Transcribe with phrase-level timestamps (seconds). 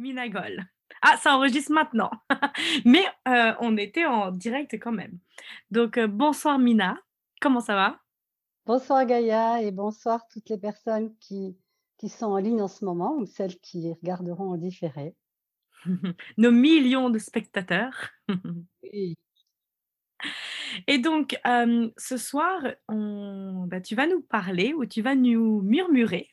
[0.00, 0.64] Minagol.
[1.02, 2.10] Ah, ça enregistre maintenant.
[2.84, 5.18] Mais heu, on était en direct quand même.
[5.70, 6.98] Donc heu, bonsoir Mina,
[7.40, 8.00] comment ça va?
[8.66, 11.56] Bonsoir Gaïa et bonsoir toutes les personnes qui
[11.98, 15.14] qui sont en ligne en ce moment ou celles qui regarderont en différé.
[16.38, 18.10] Nos millions de spectateurs.
[18.82, 19.16] Oui.
[20.86, 25.60] Et donc hem, ce soir, on bah, tu vas nous parler ou tu vas nous
[25.62, 26.30] murmurer,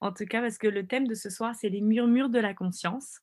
[0.00, 2.54] en tout cas parce que le thème de ce soir, c'est les murmures de la
[2.54, 3.20] conscience.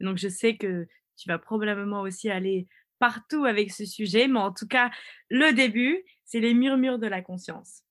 [0.00, 2.66] Donc je sais que tu vas probablement aussi aller
[2.98, 4.90] partout avec ce sujet, mais en tout cas,
[5.28, 7.82] le début, c'est les murmures de la conscience.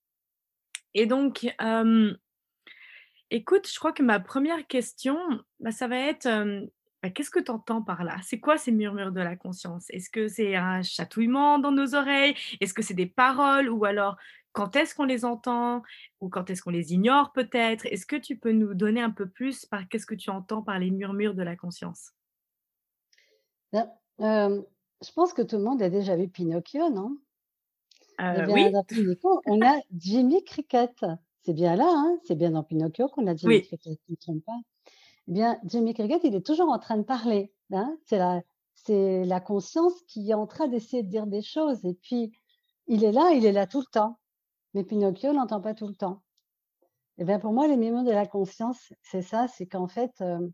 [0.94, 1.46] Et donc,
[3.30, 5.18] écoute, je crois que ma première question,
[5.60, 6.28] bah, ça va être,
[7.02, 8.16] bah, qu'est-ce que tu entends par là?
[8.22, 9.86] C'est quoi ces murmures de la conscience?
[9.90, 12.34] Est-ce que c'est un chatouillement dans nos oreilles?
[12.60, 13.68] Est-ce que c'est des paroles?
[13.68, 14.16] Ou alors,
[14.54, 15.82] quand est-ce qu'on les entend?
[16.22, 17.86] Ou quand est-ce qu'on les ignore peut-être?
[17.86, 20.78] Est-ce que tu peux nous donner un peu plus par qu'est-ce que tu entends par
[20.80, 22.12] les murmures de la conscience?
[23.72, 24.64] Ben, hem,
[25.02, 27.18] je pense que tout le monde a déjà vu Pinocchio, non?
[28.32, 30.94] Eh Heu, bien, oui, dans Pinocchio, on a Jimmy Cricket.
[31.42, 32.18] C'est bien là, hein?
[32.24, 33.62] C'est bien dans Pinocchio qu'on a Jimmy oui.
[33.62, 34.58] Cricket, ne me trompe pas?
[35.28, 37.96] Eh bien, Jimmy Cricket, il est toujours en train de parler, hein?
[38.06, 38.42] C'est la
[38.74, 42.32] c'est la conscience qui est en train d'essayer de dire des choses et puis
[42.86, 44.18] il est là, il est là tout le temps.
[44.74, 46.22] Mais Pinocchio l'entend pas tout le temps.
[47.18, 50.52] Et bien, pour moi, les mémoires de la conscience, c'est ça, c'est qu'en fait, hem,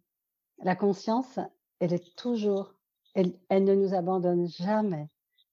[0.59, 1.39] la conscience,
[1.81, 2.75] elle est toujours
[3.15, 5.09] elle elle ne nous abandonne jamais.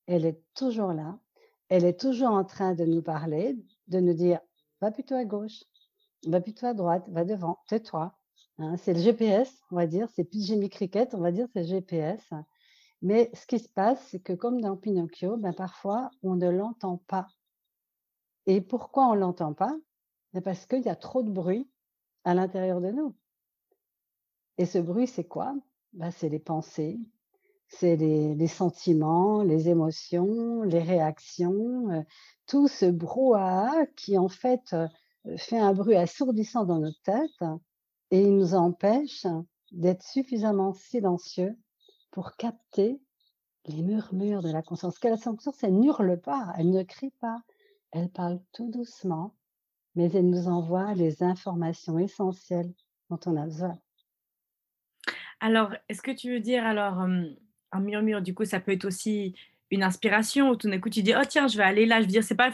[0.05, 1.19] Elle est toujours là.
[1.69, 3.57] Elle est toujours en train de nous parler,
[3.87, 4.39] de nous dire:
[4.81, 5.63] «Va plutôt à gauche,
[6.27, 8.15] va plutôt à droite, va devant, tais-toi».
[8.59, 11.61] Hein, c'est le GPS, on va dire, c'est plus Jimmy Cricket, on va dire, c'est
[11.61, 12.33] le GPS.
[13.01, 16.97] Mais ce qui se passe, c'est que comme dans Pinocchio, ben, parfois, on ne l'entend
[17.07, 17.27] pas.
[18.47, 19.77] Et pourquoi on ne l'entend pas?
[20.33, 21.69] Ben, parce qu'il y a trop de bruit
[22.23, 23.15] à l'intérieur de nous.
[24.57, 25.55] Et ce bruit, c'est quoi?
[25.93, 26.99] Ben, c'est les pensées,
[27.67, 32.03] c'est les sentiments, les émotions, les réactions, heu,
[32.47, 34.87] tout ce brouhaha qui en fait, heu,
[35.37, 37.43] fait un bruit assourdissant dans notre tête
[38.11, 39.27] et il nous empêche
[39.71, 41.57] d'être suffisamment silencieux
[42.11, 43.01] pour capter
[43.65, 44.99] les murmures de la conscience.
[44.99, 47.41] Que la conscience, elle n'hurle pas, elle ne crie pas,
[47.97, 49.35] elle parle tout doucement,
[49.95, 52.73] mais elle nous envoie les informations essentielles
[53.09, 53.77] dont on a besoin.
[55.39, 57.05] Alors, est-ce que tu veux dire alors,
[57.71, 59.35] un murmure, du coup, ça peut être aussi
[59.71, 61.97] une inspiration où tout d'un coup tu dis: «Oh tiens, je vais aller là».
[61.97, 62.51] Je veux dire, c'est pas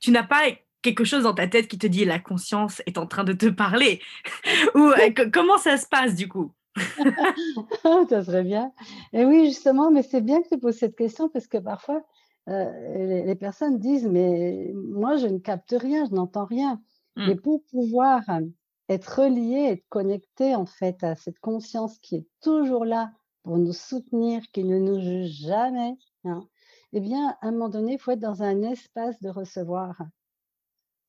[0.00, 0.42] tu n'as pas
[0.80, 3.46] quelque chose dans ta tête qui te dit: «La conscience est en train de te
[3.46, 4.00] parler»
[4.74, 4.92] ou
[5.32, 6.52] comment ça se passe du coup?
[8.08, 8.72] Ça serait bien.
[9.12, 12.02] Et oui, justement, mais c'est bien que tu poses cette question parce que parfois,
[12.46, 16.80] les les personnes disent: «Mais moi, je ne capte rien, je n'entends rien».
[17.16, 17.26] Mmh.
[17.28, 18.52] Mais pour pouvoir, hem,
[18.88, 23.72] être relié, être connecté, en fait, à cette conscience qui est toujours là pour nous
[23.72, 25.94] soutenir, qui ne nous juge jamais,
[26.24, 26.48] hein,
[26.92, 29.96] eh bien, à un moment donné, il faut être dans un espace de recevoir.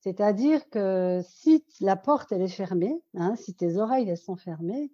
[0.02, 4.92] C'est-à-dire que si la porte, elle est fermée, hein, si tes oreilles, elles sont fermées,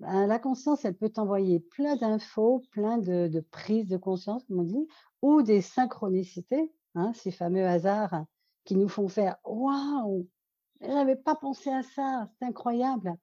[0.00, 4.60] ben, la conscience, elle peut t'envoyer plein d'infos, plein de de prises de conscience, comme
[4.60, 4.86] on dit,
[5.22, 8.24] ou des synchronicités, hein, ces fameux hasards
[8.64, 10.28] qui nous font faire: «Waouh!
[10.80, 13.14] J'avais pas pensé à ça, c'est incroyable!»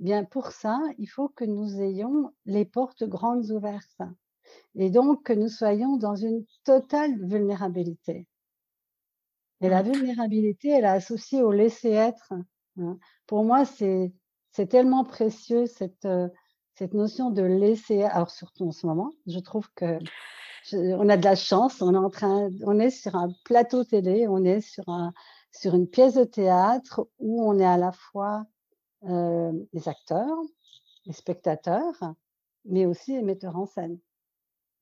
[0.00, 4.02] bien, pour ça, il faut que nous ayons les portes grandes ouvertes
[4.76, 8.28] et donc que nous soyons dans une totale vulnérabilité
[9.62, 9.92] et la Mmh.
[9.92, 12.32] vulnérabilité, elle est associée au laisser-être,
[12.78, 12.98] hein.
[13.26, 14.12] Pour moi, c'est
[14.52, 16.30] c'est tellement précieux cette, heu,
[16.74, 19.98] cette notion de laisser alors surtout en ce moment, je trouve que
[20.72, 24.28] on a de la chance, on est en train on est sur un plateau télé,
[24.28, 25.12] on est sur un
[25.52, 28.46] sur une pièce de théâtre où on est à la fois,
[29.08, 30.38] heu, les acteurs,
[31.06, 31.94] les spectateurs,
[32.64, 33.98] mais aussi les metteurs en scène.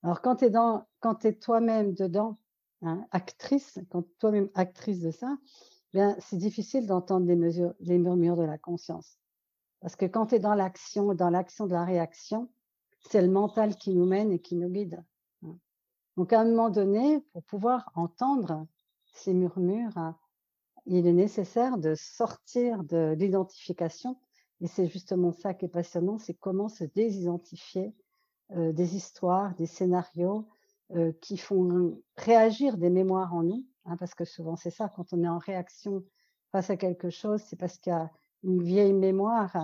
[0.03, 2.39] Alors quand tu es dans quand tu es toi-même dedans,
[2.83, 5.37] hein, actrice, quand toi-même actrice de ça,
[5.93, 9.19] bien, c'est difficile d'entendre les murmures de la conscience.
[9.81, 12.51] Parce que quand tu es dans l'action dans l'action de la réaction,
[13.01, 15.03] c'est le mental qui nous mène et qui nous guide,
[15.43, 15.57] hein.
[16.17, 18.67] Donc à un moment donné, pour pouvoir entendre
[19.15, 20.15] ces murmures,
[20.87, 24.19] il est nécessaire de sortir de l'identification.
[24.61, 27.95] Et c'est justement ça qui est passionnant, c'est comment se désidentifier,
[28.57, 30.49] heu, des histoires, des scénarios,
[30.95, 35.13] heu, qui font réagir des mémoires en nous, hein, parce que souvent c'est ça, quand
[35.13, 36.05] on est en réaction
[36.53, 38.11] face à quelque chose, c'est parce qu'il y a
[38.45, 39.55] une vieille mémoire,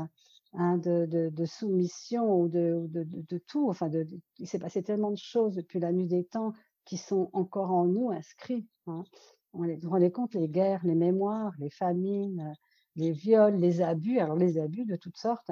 [0.54, 3.90] hein, de de soumission ou de de tout, enfin
[4.38, 6.52] il s'est passé tellement de choses depuis la nuit des temps
[6.84, 9.04] qui sont encore en nous inscrits, hein.
[9.52, 12.54] On les vous rendez compte, les guerres, les mémoires, les famines,
[12.94, 15.50] les viols, les abus, alors les abus de toutes sortes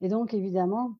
[0.00, 0.96] et donc évidemment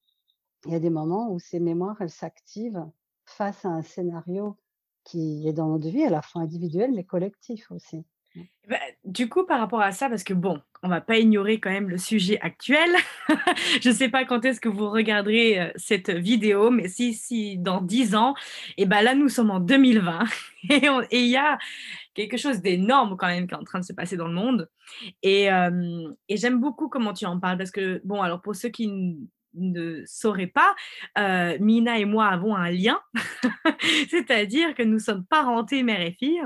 [0.67, 2.85] il y a des moments où ces mémoires, elles s'activent
[3.27, 4.59] face à un scénario
[5.05, 8.07] qui est dans notre vie, à la fois individuel, mais collectif aussi.
[9.05, 11.91] Du coup, par rapport à ça, parce que bon, on va pas ignorer quand même
[11.91, 12.89] le sujet actuel.
[13.83, 17.83] Je sais pas quand est-ce que vous regarderez, heu, cette vidéo, mais si si dans
[17.83, 18.35] 10 ans
[18.79, 20.25] et bah, là, nous sommes en 2020
[20.71, 21.59] et il y a
[22.15, 24.71] quelque chose d'énorme quand même qui est en train de se passer dans le monde.
[25.23, 25.49] Et
[26.29, 28.91] et j'aime beaucoup comment tu en parles parce que bon, alors pour ceux qui
[29.55, 30.75] ne sauraient pas,
[31.19, 33.01] heu, Mina et moi avons un lien,
[34.11, 36.43] c'est-à-dire que nous sommes parentés mère et fille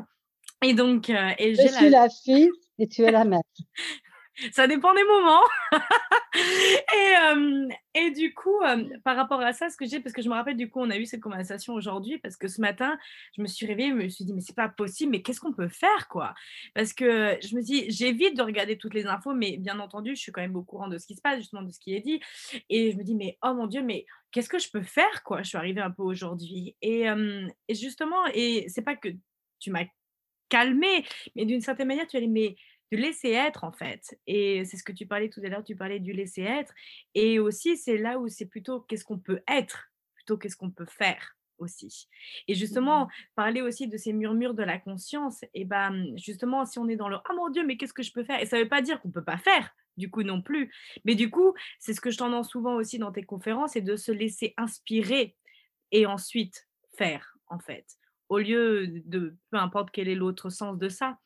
[0.63, 3.43] et donc heu et Je suis la la fille et tu es la mère.
[4.53, 5.43] Ça dépend des moments
[6.37, 10.23] et hem et du coup, hem, par rapport à ça, ce que j'ai parce que
[10.23, 12.97] je me rappelle du coup, on a eu cette conversation aujourd'hui parce que ce matin,
[13.37, 15.53] je me suis réveillée, je me suis dit: «Mais c'est pas possible, mais qu'est-ce qu'on
[15.53, 16.35] peut faire, quoi?»
[16.75, 20.21] parce que je me dis j'évite de regarder toutes les infos, mais bien entendu, je
[20.21, 22.01] suis quand même au courant de ce qui se passe, justement de ce qui est
[22.01, 22.21] dit
[22.71, 25.43] et je me dis: «Mais oh mon Dieu, mais qu'est-ce que je peux faire, quoi?»
[25.43, 27.07] je suis arrivée un peu aujourd'hui et
[27.69, 29.09] et justement et c'est pas que
[29.59, 29.85] tu m'as
[30.49, 31.05] calmée,
[31.37, 32.57] mais d'une certaine manière, tu as dit: «Mais
[32.93, 35.77] de laisser être en fait» et c'est ce que tu parlais tout à l'heure, tu
[35.77, 36.73] parlais du laisser être.
[37.15, 40.87] Et aussi c'est là où c'est plutôt qu'est-ce qu'on peut être, plutôt qu'est-ce qu'on peut
[40.87, 42.09] faire aussi.
[42.47, 42.79] Et Mmh.
[42.79, 46.89] justement, parler aussi de ces murmures de la conscience et bah, mmh, justement si on
[46.89, 48.69] est dans le: «Ah mon Dieu, mais qu'est-ce que je peux faire?» et ça veut
[48.69, 50.73] pas dire qu'on peut pas faire, du coup non plus,
[51.05, 53.97] mais du coup, c'est ce que je t'entends souvent aussi dans tes conférences, c'est de
[53.97, 55.37] se laisser inspirer
[55.93, 57.87] et ensuite faire, en fait,
[58.29, 61.19] au lieu de peu importe quel est l'autre sens de ça,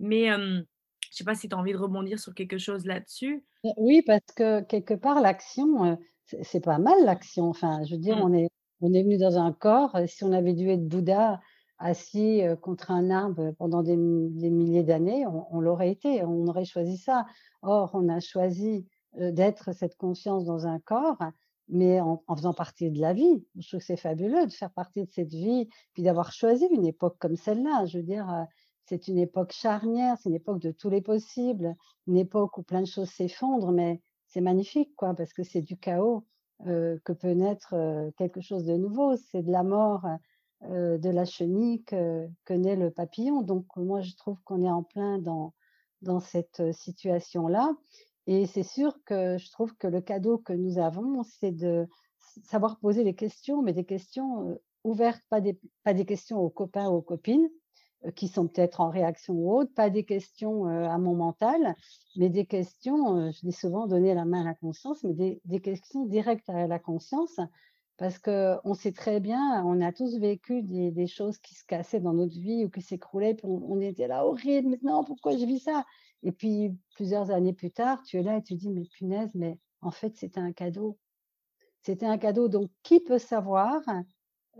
[0.00, 0.66] mais hem,
[1.10, 3.44] je sais pas si tu as envie de rebondir sur quelque chose là-dessus?
[3.64, 5.98] Heu, oui, parce que quelque part l'action,
[6.42, 7.44] c'est pas mal l'action.
[7.48, 8.22] Enfin, je veux dire, Mmh.
[8.22, 8.48] on est
[8.80, 11.40] on est venu dans un corps, si on avait dû être Bouddha
[11.78, 16.98] assis, contre un arbre pendant des milliers d'années, on on l'aurait été, on aurait choisi
[16.98, 17.24] ça.
[17.62, 18.86] Or, on a choisi,
[19.16, 21.18] d'être cette conscience dans un corps,
[21.68, 23.44] mais en faisant partie de la vie.
[23.58, 26.84] Je trouve que c'est fabuleux de faire partie de cette vie, puis d'avoir choisi une
[26.86, 27.86] époque comme celle-là.
[27.86, 28.44] Je veux dire, heu,
[28.86, 31.74] c'est une époque charnière, c'est une époque de tous les possibles.
[32.06, 35.76] Une époque où plein de choses s'effondrent, mais c'est magnifique quoi, parce que c'est du
[35.78, 36.24] chaos,
[36.66, 39.16] heu, que peut naître, heu, quelque chose de nouveau.
[39.16, 40.06] C'est de la mort,
[40.62, 43.42] de la chenille que que naît le papillon.
[43.42, 45.54] Donc moi, je trouve qu'on est en plein dans
[46.02, 47.74] dans cette, situation-là
[48.26, 51.86] et c'est sûr que je trouve que le cadeau que nous avons, c'est de
[52.44, 55.40] savoir poser les questions, mais des questions, ouvertes, pas
[55.94, 57.48] des questions aux copains ou aux copines,
[58.16, 61.74] qui sont peut-être en réaction ou autre, pas des questions, à mon mental,
[62.16, 66.04] mais des questions, je dis souvent: «Donner la main à la conscience», mais des questions
[66.06, 67.40] directes à la conscience.
[67.96, 72.12] Parce qu'on sait très bien, on a tous vécu des choses qui se cassaient dans
[72.12, 75.44] notre vie ou qui s'écroulaient, puis on on était là: «Horrible, mais non, pourquoi je
[75.44, 75.84] vis ça?»
[76.24, 79.60] Et puis plusieurs années plus tard, tu es là et tu dis: «Mais punaise, mais
[79.82, 80.98] en fait, c'était un cadeau».
[81.82, 83.82] C'était un cadeau, donc qui peut savoir,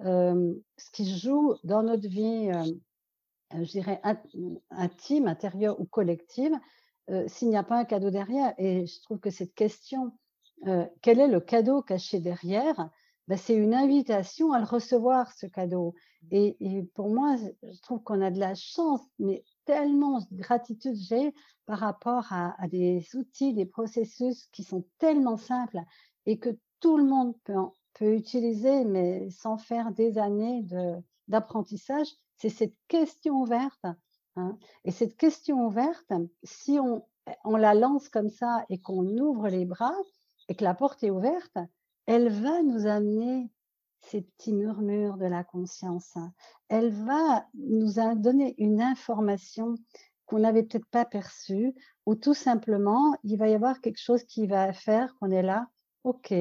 [0.05, 2.81] hem, ce qui se joue dans notre vie, heu,
[3.65, 4.21] je dirais int
[4.71, 6.53] intime, intérieure ou collective,
[7.11, 8.55] heu, s'il n'y a pas un cadeau derrière?
[8.59, 10.13] Et je trouve que cette question,
[11.03, 12.91] quel est le cadeau caché derrière?
[13.29, 15.95] Bah, c'est une invitation à le recevoir ce cadeau
[16.31, 20.97] et et pour moi, je trouve qu'on a de la chance, mais tellement de gratitude
[20.97, 21.33] j'ai
[21.67, 25.81] par rapport à des outils, des processus qui sont tellement simples
[26.27, 26.51] et que
[26.81, 27.55] tout le monde peut
[27.95, 30.67] peut utiliser, mais sans faire des années
[31.29, 32.09] d'apprentissage.
[32.37, 33.87] C'est cette question ouverte,
[34.37, 37.05] hein et cette question ouverte, si on
[37.45, 39.97] on la lance comme ça et qu'on ouvre les bras
[40.49, 41.57] et que la porte est ouverte,
[42.07, 43.51] elle va nous amener
[44.11, 46.15] ces petits murmures de la conscience.
[46.69, 49.75] Elle va nous donner une information
[50.27, 51.75] qu'on n'avait peut-être pas perçue
[52.07, 55.69] ou tout simplement, il va y avoir quelque chose qui va faire qu'on est là:
[56.05, 56.35] «OK,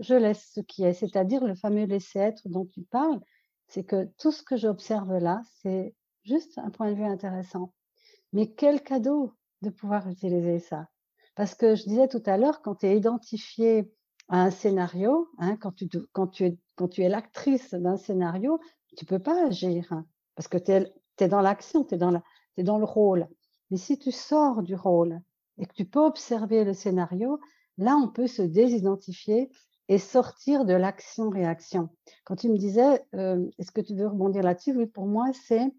[0.00, 0.92] je laisse ce qui est».
[0.92, 3.20] C'est-à-dire le fameux laisser être dont tu parles,
[3.66, 7.72] c'est que tout ce que j'observe là, c'est juste un point de vue intéressant.
[8.32, 10.88] Mais quel cadeau de pouvoir utiliser ça!
[11.34, 13.90] Parce que je disais tout à l'heure, quand tu es identifiée
[14.28, 18.60] à un scénario, hein, quand tu quand tu es quand tu es l'actrice d'un scénario,
[18.96, 20.06] tu peux pas agir, hein,
[20.36, 23.28] parce que tu es dans l'action, tu es dans le rôle.
[23.70, 25.20] Mais si tu sors du rôle
[25.58, 27.40] et que tu peux observer le scénario,
[27.76, 29.50] là, on peut se désidentifier
[29.88, 31.88] et sortir de l'action-réaction.
[32.24, 35.74] Quand tu me disais, hem: «Est-ce que tu veux rebondir là-dessus?» oui, pour moi, c'est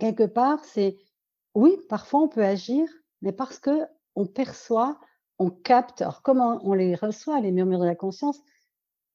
[0.00, 0.96] quelque part, c'est
[1.54, 2.88] oui, parfois on peut agir,
[3.20, 4.98] mais parce qu'on perçoit,
[5.38, 6.00] on capte.
[6.02, 8.40] Alors comment on les reçoit, les murmures de la conscience?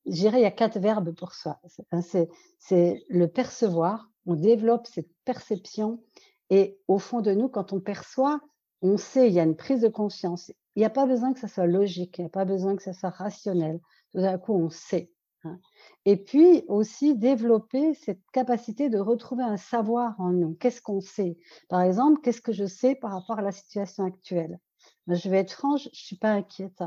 [0.05, 1.59] Je il y a 4 verbes pour ça.
[1.67, 2.27] C'est enfin,
[2.59, 6.03] c'est le percevoir, on développe cette perception
[6.49, 8.41] et au fond de nous, quand on perçoit,
[8.81, 10.51] on sait, il y a une prise de conscience.
[10.75, 12.83] Il n'y a pas besoin que ça soit logique, il n'y a pas besoin que
[12.83, 13.79] ça soit rationnel.
[14.11, 15.11] Tout d'un coup, on sait.
[15.45, 15.59] hein.
[16.05, 20.55] Et puis aussi développer cette capacité de retrouver un savoir en nous.
[20.55, 21.37] Qu'est-ce qu'on sait?
[21.69, 24.59] Par exemple, qu'est-ce que je sais par rapport à la situation actuelle?
[25.07, 26.83] Je vais être franche, je ne suis pas inquiète.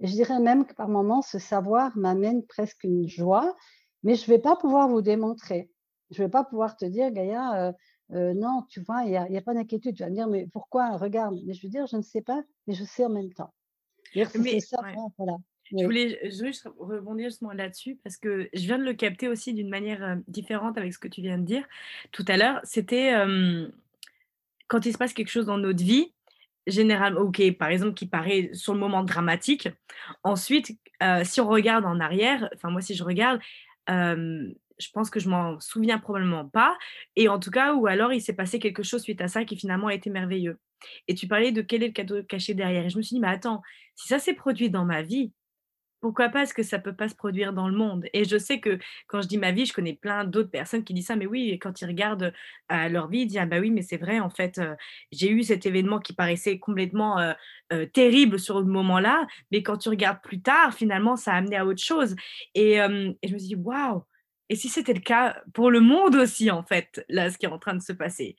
[0.00, 3.56] Je dirais même que par moments, ce savoir m'amène presque une joie,
[4.02, 5.70] mais je ne vais pas pouvoir vous démontrer.
[6.10, 7.72] Je ne vais pas pouvoir te dire, Gaïa, euh,
[8.12, 9.96] euh, non, tu vois, il n'y a, pas d'inquiétude.
[9.96, 10.96] Tu vas me dire, mais pourquoi?
[10.96, 11.36] Regarde.
[11.44, 13.52] Mais je veux dire, je ne sais pas, mais je sais en même temps.
[14.82, 14.94] Ouais.
[15.18, 15.36] voilà.
[15.70, 19.68] Je voulais juste rebondir justement là-dessus parce que je viens de le capter aussi d'une
[19.68, 21.66] manière, heu, différente avec ce que tu viens de dire
[22.10, 22.60] tout à l'heure.
[22.64, 23.12] C'était,
[24.68, 26.14] quand il se passe quelque chose dans notre vie,
[26.68, 29.68] généralement OK, par exemple, qui paraît sur le moment dramatique.
[30.24, 30.72] Ensuite,
[31.02, 33.40] heu, si on regarde en arrière, enfin moi si je regarde,
[33.88, 36.76] je pense que je m'en souviens probablement pas.
[37.16, 39.56] Et en tout cas ou alors il s'est passé quelque chose suite à ça qui
[39.56, 40.58] finalement a été merveilleux.
[41.08, 42.86] Et tu parlais de quel est le cadeau caché derrière.
[42.86, 43.62] Et je me suis dit: «Mais attends,
[43.96, 45.32] si ça s'est produit dans ma vie,
[46.00, 46.42] pourquoi pas?
[46.42, 48.06] Est-ce que ça peut pas se produire dans le monde?
[48.12, 48.78] Et je sais que
[49.08, 51.58] quand je dis ma vie, je connais plein d'autres personnes qui disent ça, mais oui,
[51.60, 52.32] quand ils regardent,
[52.70, 54.60] leur vie, ils disent: «Ah bah oui, mais c'est vrai en fait,
[55.12, 57.16] j'ai eu cet événement qui paraissait complètement,
[57.92, 61.66] terrible sur le moment-là, mais quand tu regardes plus tard, finalement, ça a amené à
[61.66, 62.14] autre chose»
[62.54, 64.04] et et je me suis dit: «Waouh!
[64.50, 67.48] Et si c'était le cas pour le monde aussi en fait, là, ce qui est
[67.50, 68.36] en train de se passer?»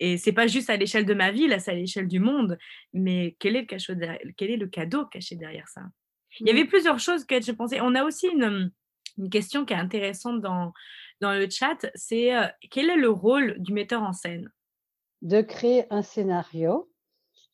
[0.00, 2.58] et c'est pas juste à l'échelle de ma vie, là, c'est à l'échelle du monde,
[2.92, 3.70] mais quel est
[4.56, 5.82] le cadeau caché derrière ça?
[6.40, 7.80] Il y avait plusieurs choses auxquelles j'ai pensé.
[7.80, 8.70] On a aussi une,
[9.30, 10.72] question qui est intéressante dans
[11.22, 12.32] dans le chat, c'est,
[12.68, 14.50] quel est le rôle du metteur en scène?
[15.22, 16.90] De créer un scénario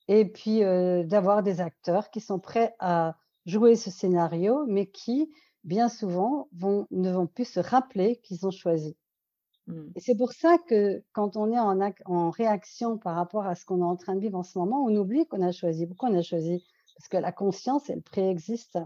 [0.08, 5.30] et puis euh, d'avoir des acteurs qui sont prêts à jouer ce scénario, mais qui,
[5.64, 8.96] bien souvent, vont, ne vont plus se rappeler qu'ils ont choisi.
[9.66, 9.82] Mmh.
[9.96, 13.66] Et c'est pour ça que quand on est en, en réaction par rapport à ce
[13.66, 15.86] qu'on est en train de vivre en ce moment, on oublie qu'on a choisi.
[15.86, 16.64] Pourquoi on a choisi
[16.98, 18.78] Parce que la conscience, elle préexiste.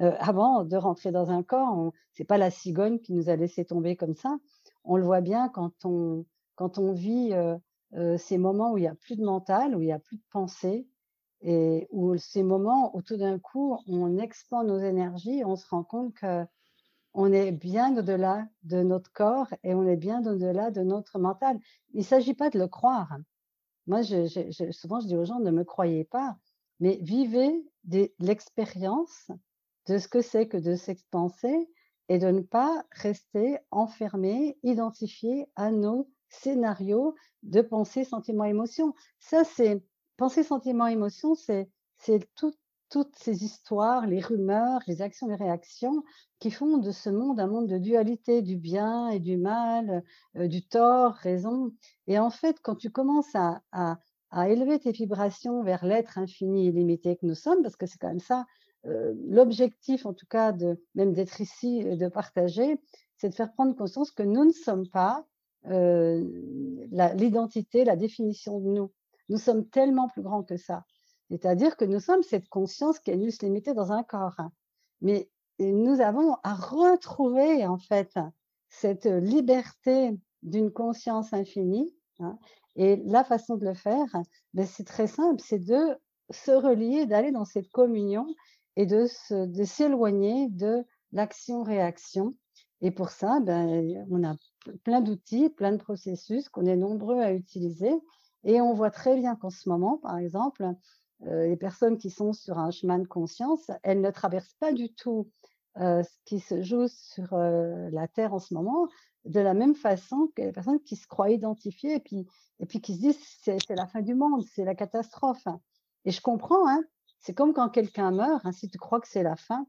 [0.00, 3.36] Euh, avant de rentrer dans un corps, on- c'est pas la cigogne qui nous a
[3.36, 4.38] laissé tomber comme ça.
[4.84, 6.24] On le voit bien quand on,
[6.54, 7.58] quand on vit euh,
[7.94, 10.16] euh, ces moments où il n'y a plus de mental, où il n'y a plus
[10.16, 10.88] de pensée,
[11.42, 15.84] et où ces moments où tout d'un coup, on expand nos énergies, on se rend
[15.84, 16.46] compte que
[17.14, 21.58] on est bien au-delà de notre corps et on est bien au-delà de notre mental.
[21.92, 23.16] Il ne s'agit pas de le croire.
[23.86, 26.36] Moi, je- souvent, je dis aux gens, ne me croyez pas,
[26.80, 27.64] mais vivez
[28.18, 29.30] l'expérience
[29.86, 31.68] de ce que c'est que de s'expanser
[32.08, 38.94] et de ne pas rester enfermé, identifié à nos scénarios de pensée, sentiments, émotions.
[39.18, 39.82] Ça, c'est
[40.16, 41.68] pensée, sentiments, émotions, c'est
[42.34, 42.54] tout-
[42.88, 46.02] toutes ces histoires, les rumeurs, les actions, les réactions
[46.40, 50.02] qui font de ce monde un monde de dualité, du bien et du mal,
[50.36, 51.72] euh, du tort, raison.
[52.08, 53.62] Et en fait, quand tu commences à-
[54.30, 57.98] à élever tes vibrations vers l'être infini et illimité que nous sommes, parce que c'est
[57.98, 58.46] quand même ça,
[58.86, 62.80] euh, l'objectif en tout cas de même d'être ici et de partager,
[63.16, 65.26] c'est de faire prendre conscience que nous ne sommes pas
[65.66, 66.24] euh,
[67.14, 68.92] l'identité, la définition de nous.
[69.28, 70.84] Nous sommes tellement plus grands que ça.
[71.30, 74.36] C'est-à-dire que nous sommes cette conscience qui est juste limitée dans un corps.
[75.02, 78.18] Mais nous avons à retrouver en fait
[78.68, 81.94] cette liberté d'une conscience infinie.
[82.20, 82.38] hein.
[82.76, 84.06] Et la façon de le faire,
[84.54, 85.96] ben, c'est très simple, c'est de
[86.30, 88.26] se relier, d'aller dans cette communion
[88.76, 92.34] et de se- de s'éloigner de l'action-réaction.
[92.80, 94.36] Et pour ça, ben, on a
[94.84, 97.92] plein d'outils, plein de processus qu'on est nombreux à utiliser.
[98.44, 100.64] Et on voit très bien qu'en ce moment, par exemple,
[101.26, 104.94] euh, les personnes qui sont sur un chemin de conscience, elles ne traversent pas du
[104.94, 105.28] tout
[105.78, 108.88] euh, ce qui se joue sur euh, la Terre en ce moment,
[109.24, 112.26] de la même façon que les personnes qui se croient identifiées et puis,
[112.60, 115.46] et puis qui se disent c'est la fin du monde, c'est la catastrophe.
[116.04, 116.82] Et je comprends, hein,
[117.18, 119.66] c'est comme quand quelqu'un meurt, hein, si tu crois que c'est la fin,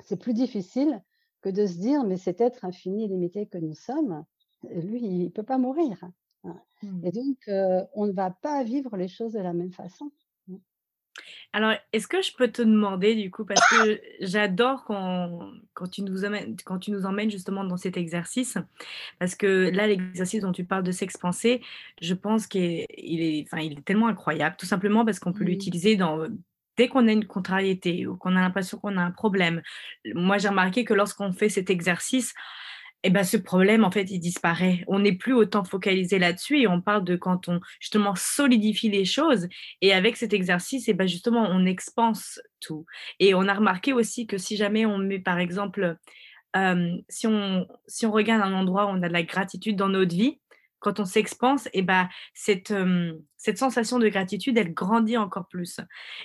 [0.00, 1.02] c'est plus difficile
[1.42, 4.24] que de se dire mais cet être infini et limité que nous sommes,
[4.64, 5.98] lui, il ne peut pas mourir.
[6.44, 6.62] hein.
[7.02, 7.10] Et Mmh.
[7.12, 10.10] donc, euh, on ne va pas vivre les choses de la même façon.
[11.52, 16.02] Alors, est-ce que je peux te demander du coup, parce que j'adore quand quand tu
[16.02, 18.58] nous emmènes quand tu nous emmènes justement dans cet exercice,
[19.18, 21.62] parce que là, l'exercice dont tu parles de s'expanser,
[22.02, 25.32] je pense qu'il est il est enfin, il est tellement incroyable, tout simplement parce qu'on
[25.32, 26.26] peut l'utiliser dans
[26.76, 29.62] dès qu'on a une contrariété ou qu'on a l'impression qu'on a un problème.
[30.14, 32.34] Moi, j'ai remarqué que lorsqu'on fait cet exercice,
[33.06, 34.82] et ben, ce problème, en fait, il disparaît.
[34.88, 39.04] On n'est plus autant focalisé là-dessus et on parle de quand on justement solidifie les
[39.04, 39.46] choses
[39.80, 42.84] et avec cet exercice, et ben, justement, on expanse tout
[43.20, 45.96] et on a remarqué aussi que si jamais on met, par exemple,
[46.54, 49.90] Hem, si on si on regarde un endroit où on a de la gratitude dans
[49.90, 50.40] notre vie,
[50.86, 55.80] quand on s'expanse et bah, cette, hem, cette sensation de gratitude, elle grandit encore plus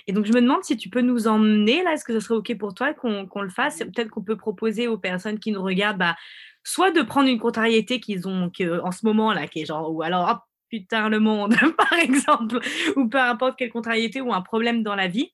[0.06, 2.36] et donc je me demande si tu peux nous emmener là, est-ce que ce serait
[2.36, 3.78] OK pour toi qu'on le fasse?
[3.78, 6.14] Peut-être qu'on peut proposer aux personnes qui nous regardent, bah,
[6.62, 8.52] soit de prendre une contrariété qu'ils ont
[8.84, 10.38] en ce moment là, qui est genre ou alors: «Oh
[10.68, 12.60] putain le monde», par exemple,
[12.94, 15.32] ou peu importe quelle contrariété ou un problème dans la vie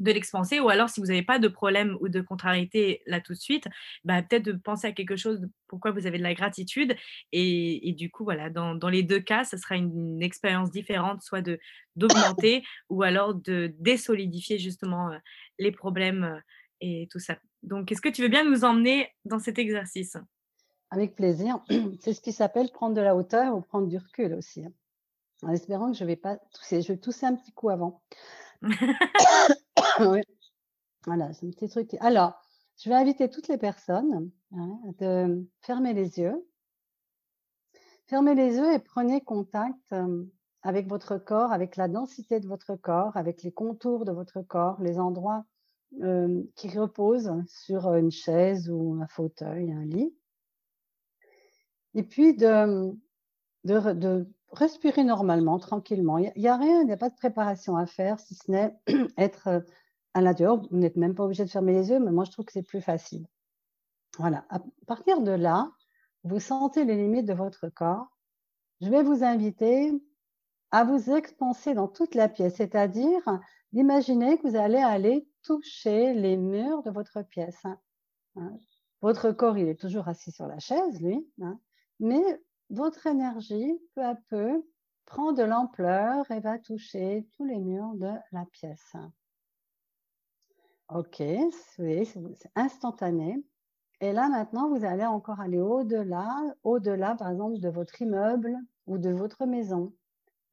[0.00, 3.32] de l'expanser ou alors si vous n'avez pas de problème ou de contrariété là tout
[3.32, 3.68] de suite,
[4.04, 6.96] bah, peut-être de penser à quelque chose pourquoi vous avez de la gratitude
[7.32, 11.22] et et du coup voilà, dans dans les 2 cas, ça sera une expérience différente,
[11.22, 11.58] soit de
[11.96, 15.18] d'augmenter ou alors de désolidifier justement, heu,
[15.58, 16.40] les problèmes, heu
[16.80, 17.38] et tout ça.
[17.62, 20.16] Donc est-ce que tu veux bien nous emmener dans cet exercice?
[20.90, 21.62] Avec plaisir.
[22.00, 24.72] C'est ce qui s'appelle prendre de la hauteur ou prendre du recul aussi, hein,
[25.42, 26.82] en espérant que je vais pas tousser.
[26.82, 28.02] Je vais tousser un petit coup avant.
[31.06, 31.94] Voilà, c'est un petit truc.
[32.00, 32.40] Alors,
[32.82, 36.48] je vais inviter toutes les personnes, hein, de fermer les yeux.
[38.06, 39.94] Fermez les yeux et prenez contact,
[40.62, 44.80] avec votre corps, avec la densité de votre corps, avec les contours de votre corps,
[44.80, 45.44] les endroits,
[46.56, 50.14] qui reposent sur, une chaise ou un fauteuil, un lit.
[51.94, 52.92] Et puis de,
[53.64, 56.18] de re de respirer normalement, tranquillement.
[56.18, 58.50] Il y a a rien, il y a pas de préparation à faire si ce
[58.50, 58.74] n'est
[59.18, 59.64] être,
[60.14, 60.62] à l'intérieur.
[60.70, 62.66] Vous n'êtes même pas obligé de fermer les yeux, mais moi je trouve que c'est
[62.66, 63.26] plus facile.
[64.18, 65.70] Voilà, à partir de là,
[66.22, 68.06] vous sentez les limites de votre corps.
[68.80, 69.92] Je vais vous inviter
[70.70, 73.22] à vous expanser dans toute la pièce, c'est-à-dire
[73.72, 77.78] d'imaginer que vous allez aller toucher les murs de votre pièce, hein,
[78.36, 78.56] hein?
[79.02, 81.60] Votre corps, il est toujours assis sur la chaise, lui, hein,
[82.00, 82.22] mais
[82.70, 84.64] votre énergie, peu à peu,
[85.04, 88.96] prend de l'ampleur et va toucher tous les murs de la pièce.
[90.88, 91.22] OK,
[91.76, 93.42] c'est instantané
[94.00, 96.28] et là, maintenant, vous allez encore aller au-delà,
[96.62, 98.54] au-delà, par exemple, de votre immeuble
[98.86, 99.94] ou de votre maison,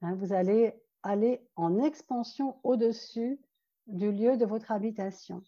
[0.01, 0.15] hein.
[0.15, 0.73] Vous allez
[1.03, 3.41] aller en expansion au-dessus
[3.87, 5.43] du lieu de votre habitation.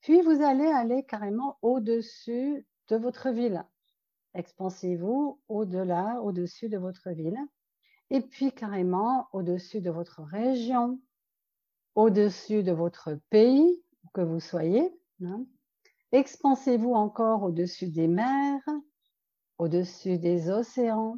[0.00, 3.64] Puis vous allez aller carrément au-dessus de votre ville.
[4.34, 7.38] Expansez-vous au-delà, au-dessus de votre ville
[8.10, 11.00] et puis carrément au-dessus de votre région,
[11.94, 15.44] au-dessus de votre pays, que vous soyez, hein.
[16.12, 18.62] Expansez-vous encore au-dessus des mers,
[19.58, 21.16] au-dessus des océans,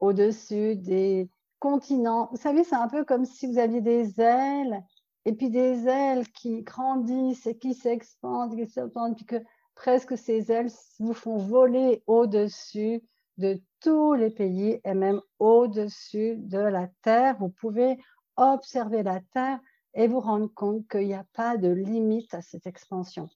[0.00, 2.28] au-dessus des continents.
[2.30, 4.82] Vous savez, c'est un peu comme si vous aviez des ailes
[5.26, 9.42] et puis des ailes qui grandissent et qui s'expandent, qui s'expandent, puis que
[9.74, 13.02] presque ces ailes vous font voler au-dessus
[13.36, 17.36] de tous les pays et même au-dessus de la terre.
[17.38, 17.98] Vous pouvez
[18.36, 19.60] observer la terre
[19.94, 23.28] et vous rendre compte qu'il n'y a pas de limite à cette expansion,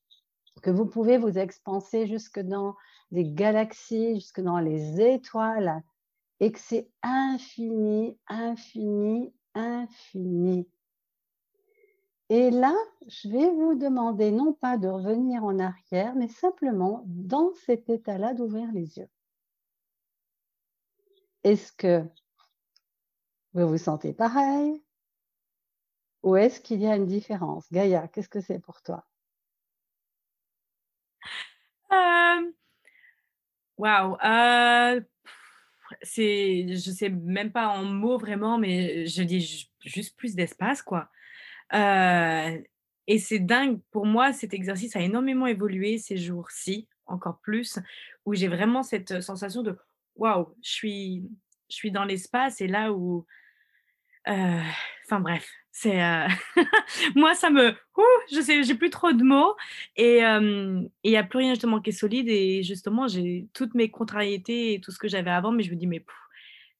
[0.62, 2.74] que vous pouvez vous expanser jusque dans
[3.10, 5.82] les galaxies, jusque dans les étoiles
[6.40, 10.68] et que c'est infini, infini, infini.
[12.30, 12.74] Et là,
[13.06, 18.34] je vais vous demander non pas de revenir en arrière, mais simplement dans cet état-là
[18.34, 19.08] d'ouvrir les yeux.
[21.44, 22.04] Est-ce que
[23.54, 24.82] vous vous sentez pareil?
[26.24, 27.70] Ou est-ce qu'il y a une différence?
[27.72, 29.04] Gaïa, qu'est-ce que c'est pour toi?
[33.78, 35.04] Waouh, heu,
[36.02, 40.82] c'est je sais même pas en mots vraiment, mais je dis ju juste plus d'espace,
[40.82, 41.10] quoi.
[41.74, 47.78] Et c'est dingue pour moi, cet exercice a énormément évolué ces jours-ci, encore plus,
[48.26, 49.76] où j'ai vraiment cette sensation de:
[50.16, 51.24] «Waouh, je suis
[51.70, 53.26] je suis dans l'espace» et là où
[55.10, 56.26] enfin bref, c'est, heu,
[57.16, 59.56] moi ça me ouh, je sais j'ai plus trop de mots
[59.96, 63.90] et il y a plus rien justement qui est solide et justement j'ai toutes mes
[63.90, 66.04] contrariétés et tout ce que j'avais avant, mais je me dis: «Mais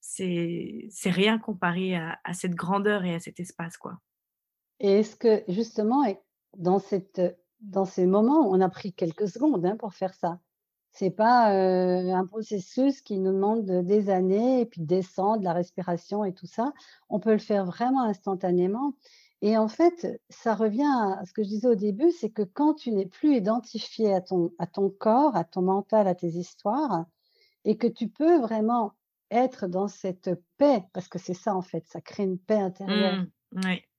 [0.01, 4.01] c'est c'est rien comparé à cette grandeur et à cet espace, quoi».
[4.81, 6.03] Et est-ce que justement
[6.57, 7.23] dans cette,
[7.61, 10.41] dans ces moments, on a pris quelques secondes, hein, pour faire ça?
[10.99, 16.25] C'est pas, un processus qui nous demande de des années et puis descendre, la respiration
[16.25, 16.73] et tout ça.
[17.09, 18.95] On peut le faire vraiment instantanément
[19.41, 22.75] et en fait, ça revient à ce que je disais au début, c'est que quand
[22.75, 27.07] tu n'es plus identifié à ton à ton corps, à ton mental, à tes histoires
[27.65, 28.95] et que tu peux vraiment
[29.31, 33.23] être dans cette paix, parce que c'est ça en fait, ça crée une paix intérieure.
[33.23, 33.31] Mmh,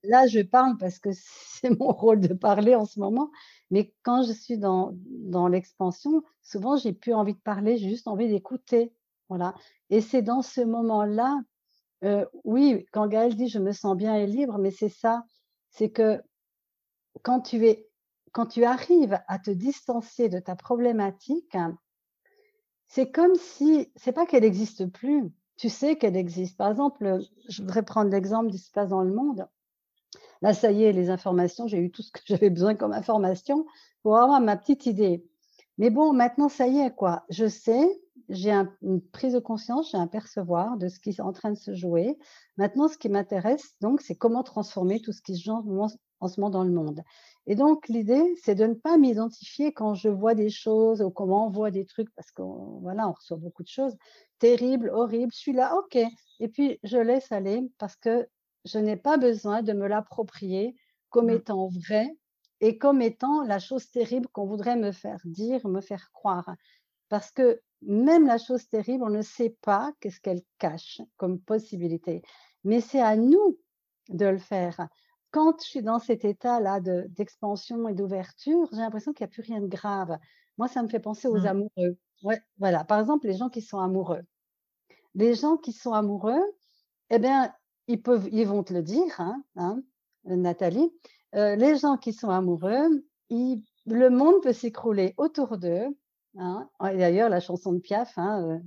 [0.03, 3.31] Là, je parle parce que c'est mon rôle de parler en ce moment,
[3.71, 4.93] mais quand je suis dans
[5.47, 8.93] l'expansion, souvent j'ai plus envie de parler, j'ai juste envie d'écouter,
[9.27, 9.53] voilà.
[9.89, 11.41] Et c'est dans ce moment-là,
[12.05, 15.23] heu, oui, quand Gaëlle dit: «Je me sens bien et libre», mais c'est ça,
[15.71, 16.21] c'est que
[17.23, 17.63] quand tu
[18.33, 21.57] quand tu arrives à te distancier de ta problématique,
[22.87, 26.57] c'est comme si c'est pas qu'elle n'existe plus, tu sais qu'elle existe.
[26.57, 27.19] Par exemple,
[27.49, 29.45] je voudrais prendre l'exemple se passe dans le monde.
[30.41, 33.65] Là, ça y est, les informations, j'ai eu tout ce que j'avais besoin comme information
[34.01, 35.27] pour avoir ma petite idée.
[35.77, 37.25] Mais bon, maintenant, ça y est, quoi.
[37.29, 41.33] Je sais, j'ai une prise de conscience, j'ai un percevoir de ce qui est en
[41.33, 42.17] train de se jouer.
[42.55, 45.61] Maintenant, ce qui m'intéresse, donc, c'est comment transformer tout ce qui se joue
[46.19, 47.03] en ce moment dans le monde.
[47.47, 51.47] Et donc, l'idée, c'est de ne pas m'identifier quand je vois des choses ou comment
[51.47, 53.95] on voit des trucs, parce qu'on voilà, on reçoit beaucoup de choses
[54.39, 55.31] terribles, horribles.
[55.33, 55.97] Je suis là, OK.
[56.39, 58.27] Et puis, je laisse aller parce que
[58.65, 60.75] je n'ai pas besoin de me l'approprier
[61.09, 61.37] comme mmh.
[61.37, 62.07] étant vrai
[62.61, 66.55] et comme étant la chose terrible qu'on voudrait me faire dire, me faire croire.
[67.07, 72.21] Parce que même la chose terrible, on ne sait pas qu'est-ce qu'elle cache comme possibilité.
[72.63, 73.57] Mais c'est à nous
[74.09, 74.87] de le faire.
[75.31, 79.43] Quand je suis dans cet état-là d'expansion et d'ouverture, j'ai l'impression qu'il n'y a plus
[79.43, 80.17] rien de grave.
[80.57, 81.47] Moi, ça me fait penser aux mmh.
[81.47, 81.97] amoureux.
[82.23, 82.83] Ouais, voilà.
[82.83, 84.23] Par exemple, les gens qui sont amoureux.
[85.15, 86.41] Les gens qui sont amoureux,
[87.09, 87.53] eh bien,
[87.87, 89.81] ils, peuvent, ils vont te le dire, hein, hein
[90.25, 90.91] Nathalie.
[91.35, 95.95] Euh, les gens qui sont amoureux, le monde peut s'écrouler autour d'eux
[96.37, 96.69] Hein.
[96.79, 98.57] d'ailleurs, la chanson de Piaf, euh,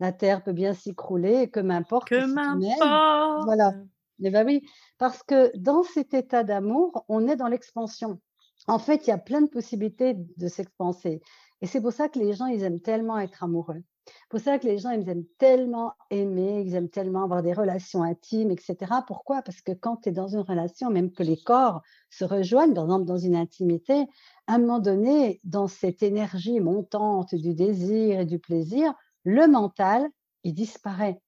[0.00, 2.08] la terre peut bien s'écrouler, que m'importe.
[2.08, 3.44] Que m'importe.
[3.44, 3.74] Voilà.
[4.22, 4.62] Mais bah oui,
[4.98, 8.20] parce que dans cet état d'amour, on est dans l'expansion.
[8.68, 11.20] En fait, il y a plein de possibilités de s'expanser.
[11.60, 13.82] Et c'est pour ça que les gens, ils aiment tellement être amoureux.
[14.06, 17.52] C'est pour ça que les gens, ils aiment tellement aimer, ils aiment tellement avoir des
[17.52, 18.76] relations intimes, etc.
[19.06, 19.42] Pourquoi?
[19.42, 22.84] Parce que quand tu es dans une relation, même que les corps se rejoignent, par
[22.84, 24.06] exemple dans une intimité,
[24.46, 28.92] à un moment donné, dans cette énergie montante du désir et du plaisir,
[29.24, 30.08] le mental,
[30.44, 31.20] il disparaît.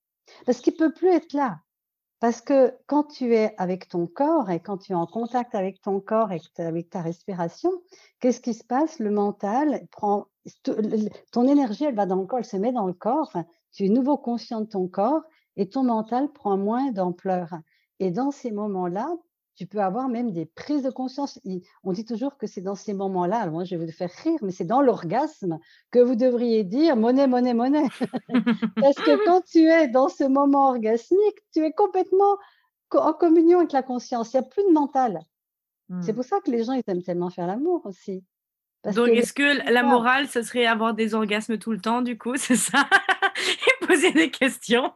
[0.46, 1.58] Parce qu'il ne peut plus être là.
[2.24, 5.82] Parce que quand tu es avec ton corps et quand tu es en contact avec
[5.82, 7.70] ton corps et avec ta respiration,
[8.18, 8.98] qu'est-ce qui se passe?
[8.98, 10.28] Le mental prend
[11.32, 13.30] ton énergie, elle va dans le corps, elle se met dans le corps.
[13.74, 15.20] tu es nouveau conscient de ton corps
[15.58, 17.50] et ton mental prend moins d'ampleur.
[18.00, 19.10] Et dans ces moments-là,
[19.56, 21.40] tu peux avoir même des prises de conscience.
[21.84, 24.50] On dit toujours que c'est dans ces moments-là, moi je vais vous faire rire, mais
[24.50, 25.58] c'est dans l'orgasme
[25.90, 27.88] que vous devriez dire monnaie, monnaie, monnaie.
[28.80, 32.38] Parce que quand tu es dans ce moment orgasmique, tu es complètement
[32.92, 34.32] en communion avec la conscience.
[34.32, 35.20] Il n'y a plus de mental.
[36.00, 36.14] C'est mmh.
[36.14, 38.24] pour ça que les gens, ils aiment tellement faire l'amour aussi.
[38.92, 42.36] Donc, est-ce que la morale, ce serait avoir des orgasmes tout le temps, du coup,
[42.36, 42.88] c'est ça?
[43.82, 44.92] Et poser des questions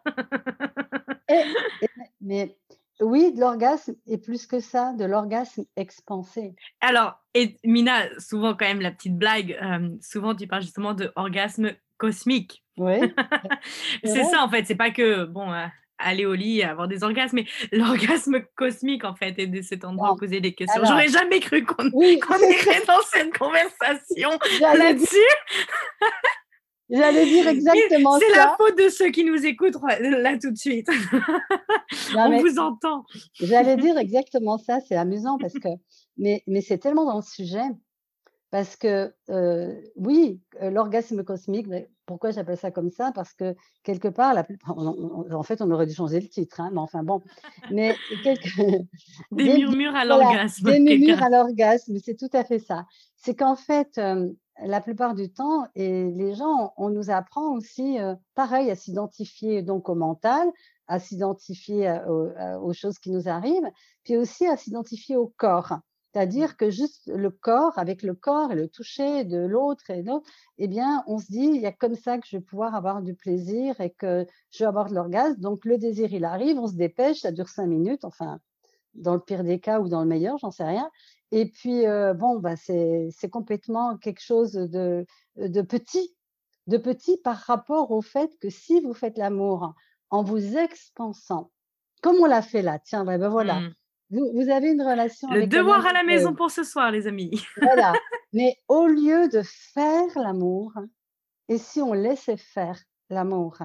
[2.21, 2.57] Mais
[3.01, 6.55] oui, de l'orgasme et plus que ça, de l'orgasme expansé.
[6.81, 11.13] Alors, et Mina, souvent quand même la petite blague, euh, souvent tu parles justement de
[11.17, 12.65] orgasme cosmique.
[12.77, 12.99] Oui.
[14.05, 15.67] c'est ça en fait, c'est pas que bon, euh,
[15.99, 20.17] aller au lit, avoir des orgasmes, mais l'orgasme cosmique en fait, et de cet endroit
[20.17, 20.83] poser des questions.
[20.85, 24.31] J'aurais jamais cru qu'on irait dans cette conversation
[24.61, 25.17] là-dessus.
[26.91, 28.27] J'allais dire exactement ça.
[28.27, 30.89] C'est la faute de ceux qui nous écoutent là tout de suite.
[32.17, 33.05] On vous entend.
[33.35, 34.81] J'allais dire exactement ça.
[34.81, 35.69] C'est amusant parce que,
[36.17, 37.65] mais, mais c'est tellement dans le sujet.
[38.51, 41.67] Parce que, euh, oui, euh, l'orgasme cosmique,
[42.07, 43.13] pourquoi j'appelle ça comme ça?
[43.15, 46.81] Parce que quelque part, la en fait, on aurait dû changer le titre, hein, mais
[46.81, 47.21] enfin bon.
[47.71, 47.95] Mais
[49.33, 50.71] des, murmures à l'orgasme.
[50.71, 52.87] des murmures à l'orgasme, c'est tout à fait ça.
[53.17, 54.31] C'est qu'en fait, euh,
[54.65, 59.63] la plupart du temps, et les gens, on nous apprend aussi, euh, pareil, à s'identifier
[59.63, 60.49] donc au mental,
[60.87, 63.71] à s'identifier euh, aux, choses qui nous arrivent,
[64.05, 65.79] puis aussi à s'identifier au corps.
[66.13, 70.29] C'est-à-dire que juste le corps, avec le corps et le toucher de l'autre et l'autre,
[70.57, 73.03] eh bien, on se dit, il y a comme ça que je vais pouvoir avoir
[73.03, 75.39] du plaisir et que je vais avoir de l'orgasme.
[75.41, 78.41] Donc, le désir, il arrive, on se dépêche, ça dure cinq minutes, enfin,
[78.99, 80.91] dans le pire des cas ou dans le meilleur, j'en sais rien.
[81.31, 85.05] Et puis, euh, bon, bah, c'est complètement quelque chose de,
[85.37, 86.17] de petit,
[86.67, 89.75] de petit par rapport au fait que si vous faites l'amour
[90.11, 91.51] en vous expansant,
[92.03, 93.75] comme on l'a fait là, tiens, ben, ben voilà, mmh.
[94.11, 95.29] vous, avez une relation.
[95.31, 97.31] Le devoir à la maison pour ce soir, les amis.
[97.61, 97.93] voilà.
[98.33, 100.73] Mais au lieu de faire l'amour,
[101.49, 102.79] et si on laissait faire
[103.11, 103.59] l'amour,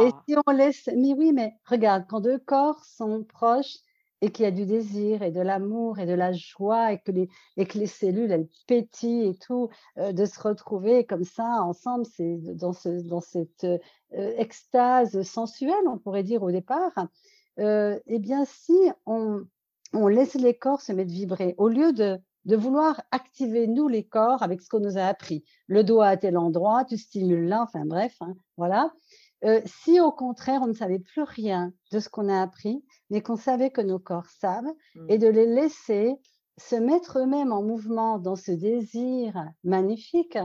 [0.00, 0.22] et ah.
[0.28, 3.76] si on laisse, mais oui, mais regarde, quand deux corps sont proches,
[4.22, 7.12] et qu'il y a du désir et de l'amour et de la joie et que
[7.12, 12.06] les, cellules, elles pétillent et tout, euh, de se retrouver comme ça ensemble,
[12.54, 13.78] dans, ce, dans cette euh,
[14.12, 16.92] extase sensuelle, on pourrait dire au départ,
[17.58, 18.76] euh, eh bien, si
[19.06, 19.44] on,
[20.08, 24.42] laisse les corps se mettre vibrer, au lieu de, de vouloir activer, nous, les corps,
[24.42, 27.84] avec ce qu'on nous a appris, le doigt à tel endroit, tu stimules là, enfin
[27.84, 28.92] bref, hein, voilà,
[29.44, 33.20] euh, si au contraire, on ne savait plus rien de ce qu'on a appris, mais
[33.20, 35.06] qu'on savait que nos corps savent, mmh.
[35.10, 36.16] et de les laisser
[36.58, 40.38] se mettre eux-mêmes en mouvement dans ce désir magnifique,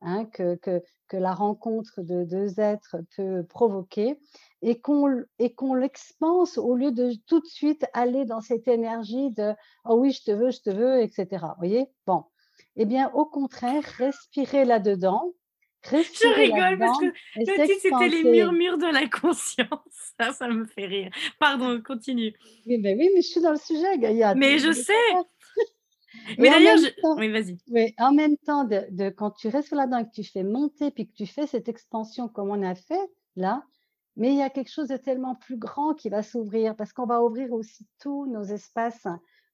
[0.00, 4.20] hein, que, que, que la rencontre de deux êtres peut provoquer
[4.62, 9.30] et qu'on et qu'on l'expanse au lieu de tout de suite aller dans cette énergie
[9.30, 11.86] de oh oui je te veux je te veux etc vous voyez?
[12.06, 12.24] Bon
[12.76, 15.32] eh bien au contraire respirer là-dedans
[15.84, 20.12] je rigole parce que le titre c'était les murmures de la conscience.
[20.20, 21.10] Ça, ça me fait rire.
[21.38, 22.34] Pardon, continue.
[22.66, 24.92] oui ben oui mais je suis dans le sujet Gaïa Mais je sais!
[26.38, 27.58] Mais d'ailleurs, même je temps oui, vas-y.
[27.70, 30.90] oui en même temps de de quand tu restes là-dedans et que tu fais monter
[30.90, 33.62] puis que tu fais cette expansion comme on a fait là,
[34.16, 37.06] mais il y a quelque chose de tellement plus grand qui va s'ouvrir parce qu'on
[37.06, 39.06] va ouvrir aussi tous nos espaces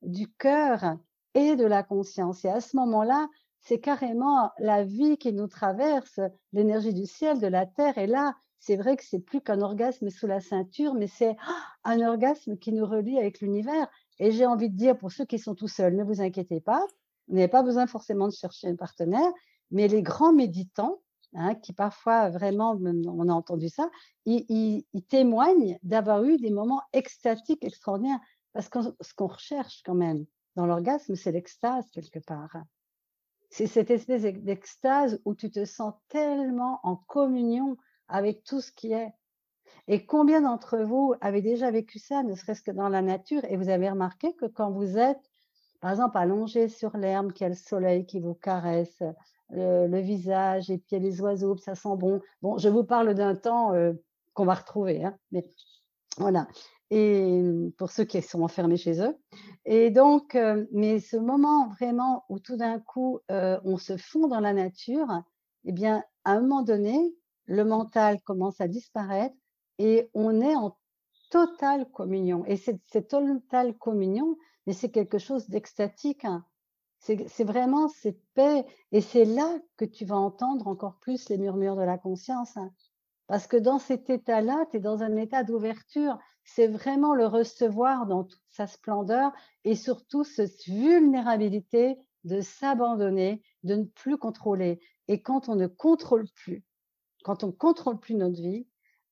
[0.02, 0.96] du cœur
[1.34, 3.28] et de la conscience et à ce moment-là,
[3.64, 6.20] c'est carrément la vie qui nous traverse,
[6.52, 7.96] l'énergie du ciel, de la terre.
[7.98, 11.36] Et là, c'est vrai que c'est plus qu'un orgasme sous la ceinture, mais c'est
[11.82, 13.88] un orgasme qui nous relie avec l'univers.
[14.18, 16.86] Et j'ai envie de dire pour ceux qui sont tout seuls, ne vous inquiétez pas,
[17.28, 19.32] vous n'avez pas besoin forcément de chercher un partenaire,
[19.70, 21.00] mais les grands méditants,
[21.34, 23.90] hein, qui parfois vraiment, on a entendu ça,
[24.26, 28.20] ils témoignent d'avoir eu des moments extatiques extraordinaires.
[28.52, 32.56] Parce que ce qu'on recherche quand même dans l'orgasme, c'est l'extase quelque part.
[33.56, 37.76] C'est cette espèce d'ex d'extase où tu te sens tellement en communion
[38.08, 39.12] avec tout ce qui est
[39.86, 43.56] et combien d'entre vous avez déjà vécu ça, ne serait-ce que dans la nature et
[43.56, 45.30] vous avez remarqué que quand vous êtes,
[45.80, 49.04] par exemple, allongé sur l'herbe, qu'il y a le soleil qui vous caresse,
[49.50, 52.20] le visage et puis les oiseaux, ça sent bon.
[52.42, 55.48] Bon, je vous parle d'un temps, heu, qu'on va retrouver, hein, mais
[56.18, 56.48] voilà
[56.90, 59.16] et mmh, pour ceux qui sont enfermés chez eux
[59.64, 64.28] et donc heu, mais ce moment vraiment où tout d'un coup, heu, on se fond
[64.28, 65.08] dans la nature
[65.64, 67.14] et bien, à un moment donné,
[67.46, 69.34] le mental commence à disparaître
[69.78, 70.76] et on est en
[71.30, 74.36] totale communion et cette totale communion,
[74.72, 76.44] c'est quelque chose d'extatique, hein.
[76.98, 81.76] C'est vraiment cette paix et c'est là que tu vas entendre encore plus les murmures
[81.76, 82.72] de la conscience, hein.
[83.26, 86.18] Parce que dans cet état-là, tu es dans un état d'ouverture.
[86.44, 89.32] C'est vraiment le recevoir dans toute sa splendeur
[89.64, 96.26] et surtout cette vulnérabilité de s'abandonner, de ne plus contrôler et quand on ne contrôle
[96.34, 96.64] plus,
[97.24, 98.66] quand on contrôle plus notre vie,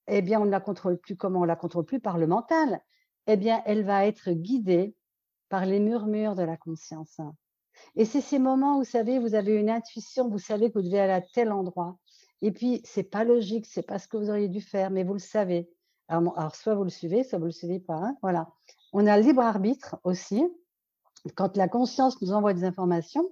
[0.07, 1.41] eh bien, on ne la contrôle plus comment?
[1.41, 2.81] On la contrôle plus par le mental.
[3.27, 4.97] Eh bien, elle va être guidée
[5.49, 7.21] par les murmures de la conscience
[7.95, 10.85] et c'est ces moments où, vous savez, vous avez une intuition, vous savez que vous
[10.85, 11.99] devez aller à tel endroit
[12.41, 15.15] et puis c'est pas logique, c'est pas ce que vous auriez dû faire, mais vous
[15.15, 15.71] le savez.
[16.13, 18.51] Alors bon, alors soit vous le suivez, soit vous le suivez pas, hein, voilà.
[18.93, 20.45] On a le libre arbitre aussi,
[21.37, 23.27] quand la conscience nous envoie des informations,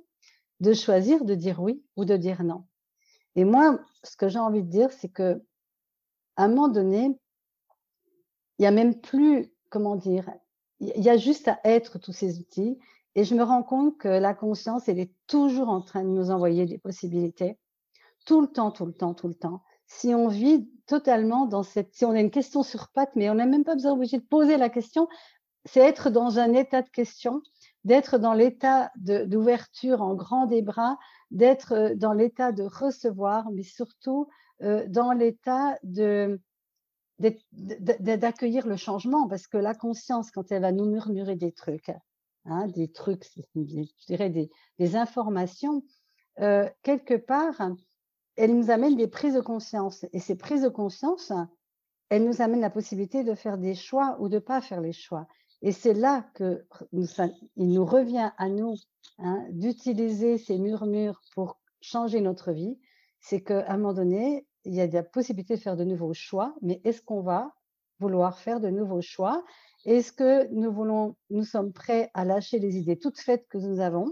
[0.61, 2.65] de choisir de dire oui ou de dire non
[3.37, 5.37] et moi, ce que j'ai envie de dire, c'est qu'à
[6.39, 7.21] un moment donné
[8.59, 10.31] il y a même plus, comment dire?
[10.81, 12.79] Il y a juste à être tous ces outils
[13.15, 16.31] et je me rends compte que la conscience, elle est toujours en train de nous
[16.31, 17.59] envoyer des possibilités.
[18.25, 19.63] Tout le temps, tout le temps, tout le temps.
[19.93, 23.35] Si on vit totalement dans cette si on a une question sur pattes, mais on
[23.35, 25.09] n'a même pas besoin obligé de poser la question,
[25.65, 27.43] c'est être dans un état de question,
[27.85, 30.99] d'être dans l'état d'ouverture en grand des bras,
[31.33, 34.29] d'être, heu, dans l'état de recevoir, mais surtout,
[34.63, 36.41] heu, dans l'état de
[37.19, 41.93] d'accueillir le changement parce que la conscience, quand elle va nous murmurer des trucs,
[42.47, 43.25] hein, des trucs,
[43.57, 44.31] je dirais
[44.79, 45.83] des informations,
[46.41, 47.73] heu, quelque part,
[48.43, 51.33] elle nous amène des prises de conscience et ces prises de conscience,
[52.09, 55.27] elles nous amènent la possibilité de faire des choix ou de pas faire les choix
[55.63, 58.77] et c'est là que nous ça il nous revient à nous,
[59.19, 62.79] hein, d'utiliser ces murmures pour changer notre vie.
[63.21, 66.55] C'est qu'à un moment donné, il y a la possibilité de faire de nouveaux choix,
[66.63, 67.53] mais est-ce qu'on va
[67.99, 69.45] vouloir faire de nouveaux choix?
[69.85, 73.81] Est-ce que nous voulons nous sommes prêts à lâcher les idées toutes faites que nous
[73.81, 74.07] avons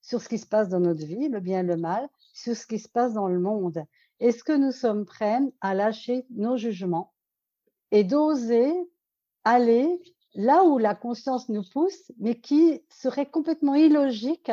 [0.00, 2.66] sur ce qui se passe dans notre vie, le bien et le mal, sur ce
[2.66, 3.84] qui se passe dans le monde?
[4.20, 7.12] Est-ce que nous sommes prêts à lâcher nos jugements
[7.90, 8.72] et d'oser
[9.44, 10.00] aller
[10.34, 14.50] là où la conscience nous pousse, mais qui serait complètement illogique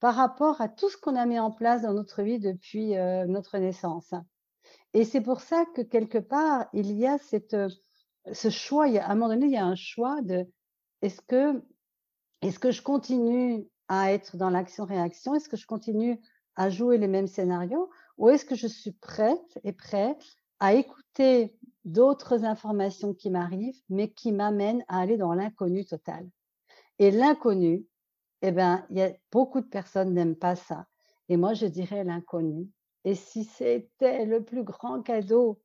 [0.00, 3.26] par rapport à tout ce qu'on a mis en place dans notre vie depuis, heu,
[3.26, 4.12] notre naissance?
[4.92, 7.68] Et c'est pour ça que quelque part, il y a cette, heu,
[8.32, 10.46] ce choix, à un moment donné, il y a un choix de
[11.02, 11.62] est-ce que
[12.42, 15.34] est-ce que je continue à être dans l'action-réaction?
[15.34, 16.20] Est-ce que je continue
[16.56, 17.90] à jouer les mêmes scénarios?
[18.18, 20.16] Ou est-ce que je suis prête et prêt
[20.60, 26.28] à écouter d'autres informations qui m'arrivent, mais qui m'amènent à aller dans l'inconnu total?
[26.98, 27.86] Et l'inconnu,
[28.42, 30.86] et ben, il y a beaucoup de personnes n'aiment pas ça
[31.28, 32.68] et moi je dirais l'inconnu
[33.04, 35.60] et si c'était le plus grand cadeau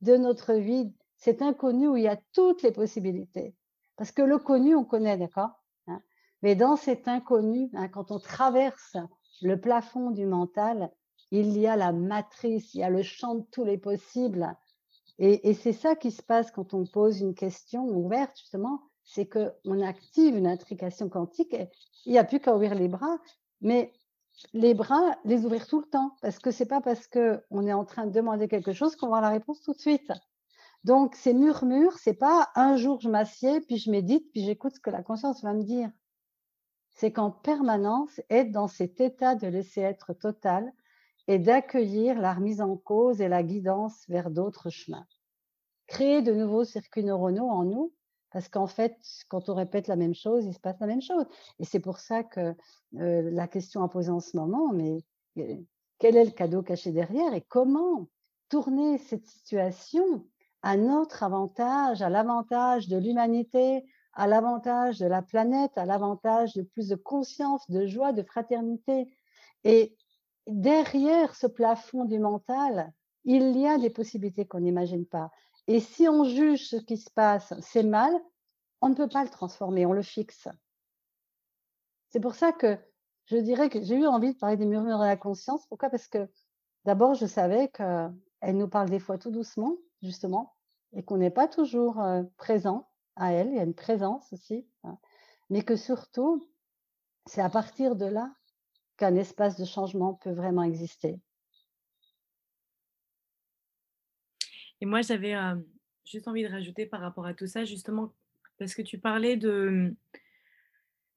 [0.00, 3.54] de notre vie, cet inconnu où il y a toutes les possibilités.
[3.96, 5.50] Parce que le connu, on connaît, d'accord?
[5.86, 6.02] Hein,
[6.42, 8.96] mais dans cet inconnu, hein, quand on traverse
[9.42, 10.90] le plafond du mental,
[11.30, 14.54] il y a la matrice, il y a le champ de tous les possibles.
[15.18, 19.82] Et, c'est ça qui se passe quand on pose une question ouverte, justement, c'est qu'on
[19.82, 21.68] active une intrication quantique et
[22.06, 23.18] il n'y a plus qu'à ouvrir les bras.
[23.60, 23.92] Mais
[24.52, 27.84] les bras, les ouvrir tout le temps, parce que c'est pas parce qu'on est en
[27.84, 30.10] train de demander quelque chose qu'on va la réponse tout de suite.
[30.84, 34.80] Donc, ces murmures, c'est pas un jour je m'assieds, puis je médite, puis j'écoute ce
[34.80, 35.90] que la conscience va me dire.
[36.94, 40.72] C'est qu'en permanence, être dans cet état de laisser être total
[41.28, 45.06] et d'accueillir la remise en cause et la guidance vers d'autres chemins.
[45.86, 47.92] Créer de nouveaux circuits neuronaux en nous,
[48.30, 48.96] parce qu'en fait,
[49.28, 51.26] quand on répète la même chose, il se passe la même chose.
[51.58, 52.54] Et c'est pour ça que
[52.92, 55.04] la question à poser en ce moment, mais
[55.98, 58.08] quel est le cadeau caché derrière et comment
[58.48, 60.26] tourner cette situation
[60.62, 66.62] à notre avantage, à l'avantage de l'humanité, à l'avantage de la planète, à l'avantage de
[66.62, 69.08] plus de conscience, de joie, de fraternité.
[69.64, 69.96] Et
[70.46, 72.92] derrière ce plafond du mental,
[73.24, 75.30] il y a des possibilités qu'on n'imagine pas.
[75.66, 78.12] Et si on juge ce qui se passe, c'est mal,
[78.80, 80.48] on ne peut pas le transformer, on le fixe.
[82.10, 82.76] C'est pour ça que
[83.26, 85.66] je dirais que j'ai eu envie de parler des murmures de la conscience.
[85.68, 85.88] Pourquoi?
[85.88, 86.28] Parce que
[86.84, 90.54] d'abord, je savais qu'elle nous parle des fois tout doucement, justement,
[90.92, 93.48] et qu'on n'est pas toujours euh, présent à elle.
[93.48, 94.98] Il y a une présence aussi, hein,
[95.50, 96.48] mais que surtout,
[97.26, 98.34] c'est à partir de là
[98.96, 101.20] qu'un espace de changement peut vraiment exister.
[104.80, 105.34] Et moi, j'avais
[106.04, 108.12] juste envie de rajouter par rapport à tout ça, justement,
[108.58, 109.94] parce que tu parlais de,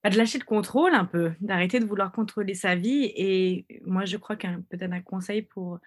[0.04, 3.12] bah, de lâcher le contrôle un peu, d'arrêter de vouloir contrôler sa vie.
[3.16, 5.80] Et moi, je crois qu'un peut-être un conseil pour,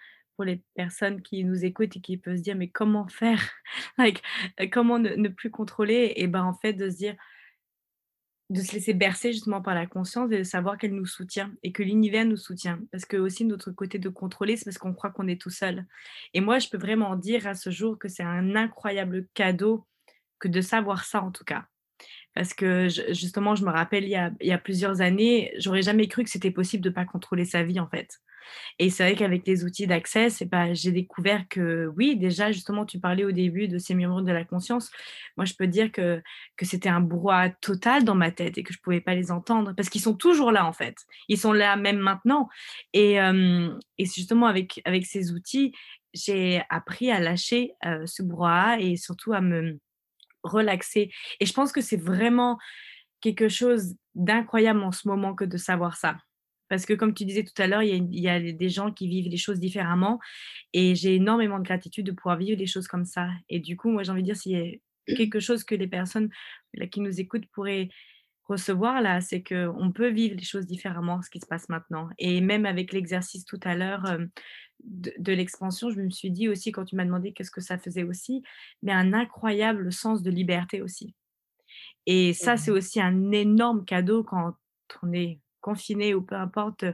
[0.45, 3.41] les personnes qui nous écoutent et qui peuvent se dire, mais comment faire?
[3.97, 4.21] Like,
[4.71, 6.13] Comment ne, ne, plus contrôler?
[6.15, 7.15] Et ben en fait, de se dire,
[8.49, 11.71] de se laisser bercer justement par la conscience et de savoir qu'elle nous soutient et
[11.71, 12.79] que l'univers nous soutient.
[12.91, 15.85] Parce que aussi notre côté de contrôler, c'est parce qu'on croit qu'on est tout seul.
[16.33, 19.85] Et moi, je peux vraiment dire à ce jour que c'est un incroyable cadeau
[20.39, 21.65] que de savoir ça en tout cas.
[22.35, 26.29] Parce que justement, je me rappelle, il y a, plusieurs années, j'aurais jamais cru que
[26.29, 28.19] c'était possible de ne pas contrôler sa vie en fait.
[28.79, 30.29] Et c'est vrai qu'avec les outils d'accès,
[30.73, 34.43] j'ai découvert que oui, déjà, justement, tu parlais au début de ces murmures de la
[34.43, 34.89] conscience.
[35.37, 36.21] Moi, je peux dire que,
[36.57, 39.31] que c'était un brouhaha total dans ma tête et que je ne pouvais pas les
[39.31, 40.95] entendre parce qu'ils sont toujours là, en fait.
[41.27, 42.49] Ils sont là même maintenant.
[42.93, 45.73] Et, et justement, avec, avec ces outils,
[46.13, 47.73] j'ai appris à lâcher
[48.05, 49.79] ce brouhaha et surtout à me
[50.43, 51.11] relaxer.
[51.39, 52.57] Et je pense que c'est vraiment
[53.21, 56.17] quelque chose d'incroyable en ce moment que de savoir ça.
[56.69, 59.27] Parce que comme tu disais tout à l'heure, il, y a des gens qui vivent
[59.27, 60.19] les choses différemment
[60.71, 63.27] et j'ai énormément de gratitude de pouvoir vivre les choses comme ça.
[63.49, 64.55] Et du coup, moi, j'ai envie de dire, s'il y
[65.11, 66.29] a quelque chose que les personnes
[66.75, 67.89] là, qui nous écoutent pourraient
[68.49, 72.09] recevoir là, c'est qu'on peut vivre les choses différemment, ce qui se passe maintenant.
[72.17, 74.03] Et même avec l'exercice tout à l'heure
[74.83, 77.77] de, de l'expansion, je me suis dit aussi, quand tu m'as demandé qu'est-ce que ça
[77.77, 78.43] faisait aussi,
[78.83, 81.15] mais un incroyable sens de liberté aussi.
[82.05, 84.55] Et ça, c'est aussi un énorme cadeau quand
[85.03, 86.85] on est confiné ou peu importe,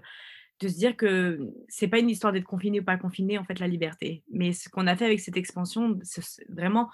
[0.59, 3.59] de se dire que c'est pas une histoire d'être confiné ou pas confiné, en fait,
[3.59, 4.23] la liberté.
[4.31, 6.89] Mais ce qu'on a fait avec cette expansion, c'est vraiment,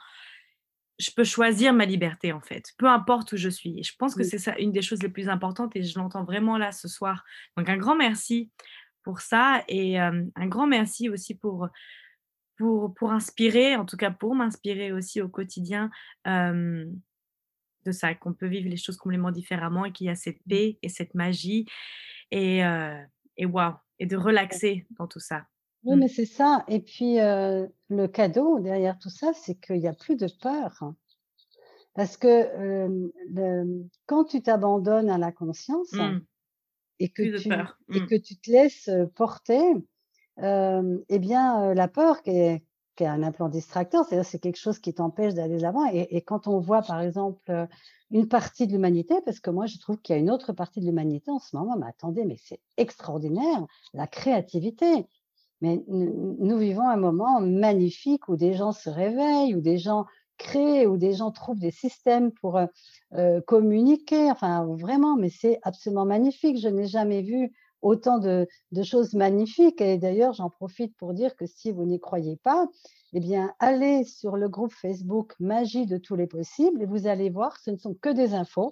[0.99, 3.79] je peux choisir ma liberté, en fait, peu importe où je suis.
[3.79, 6.23] Et je pense que c'est ça une des choses les plus importantes et je l'entends
[6.23, 7.23] vraiment là ce soir.
[7.57, 8.51] Donc un grand merci
[9.03, 11.69] pour ça et un grand merci aussi pour,
[12.57, 15.89] pour, pour inspirer, en tout cas pour m'inspirer aussi au quotidien
[16.25, 20.49] de ça, qu'on peut vivre les choses complètement différemment et qu'il y a cette mmh.
[20.49, 21.65] paix et cette magie
[22.31, 23.01] et, euh,
[23.37, 25.45] et waouh, et de relaxer dans tout ça.
[25.83, 25.99] Oui, mmh.
[25.99, 26.63] mais c'est ça.
[26.67, 30.93] Et puis, euh, le cadeau derrière tout ça, c'est qu'il n'y a plus de peur.
[31.93, 32.47] Parce que
[33.33, 36.19] le, quand tu t'abandonnes à la conscience mmh.
[36.99, 37.49] et, que tu,
[37.93, 39.61] et que tu te laisses porter,
[40.37, 42.63] eh bien, la peur qui est,
[42.95, 45.85] qui est un implant distracteur, c'est-à-dire c'est quelque chose qui t'empêche d'aller de l'avant.
[45.91, 47.67] Et, quand on voit, par exemple,
[48.11, 50.81] une partie de l'humanité, parce que moi, je trouve qu'il y a une autre partie
[50.81, 55.07] de l'humanité en ce moment, mais attendez, mais c'est extraordinaire, la créativité.
[55.61, 60.05] Mais nous, vivons un moment magnifique où des gens se réveillent, où des gens
[60.37, 62.59] créent, où des gens trouvent des systèmes pour
[63.45, 64.31] communiquer.
[64.31, 66.57] Enfin, vraiment, mais c'est absolument magnifique.
[66.57, 68.47] Je n'ai jamais vu autant de,
[68.83, 69.81] choses magnifiques.
[69.81, 72.67] Et d'ailleurs, j'en profite pour dire que si vous n'y croyez pas,
[73.13, 77.29] eh bien, allez sur le groupe Facebook Magie de tous les possibles et vous allez
[77.29, 78.71] voir, ce ne sont que des infos.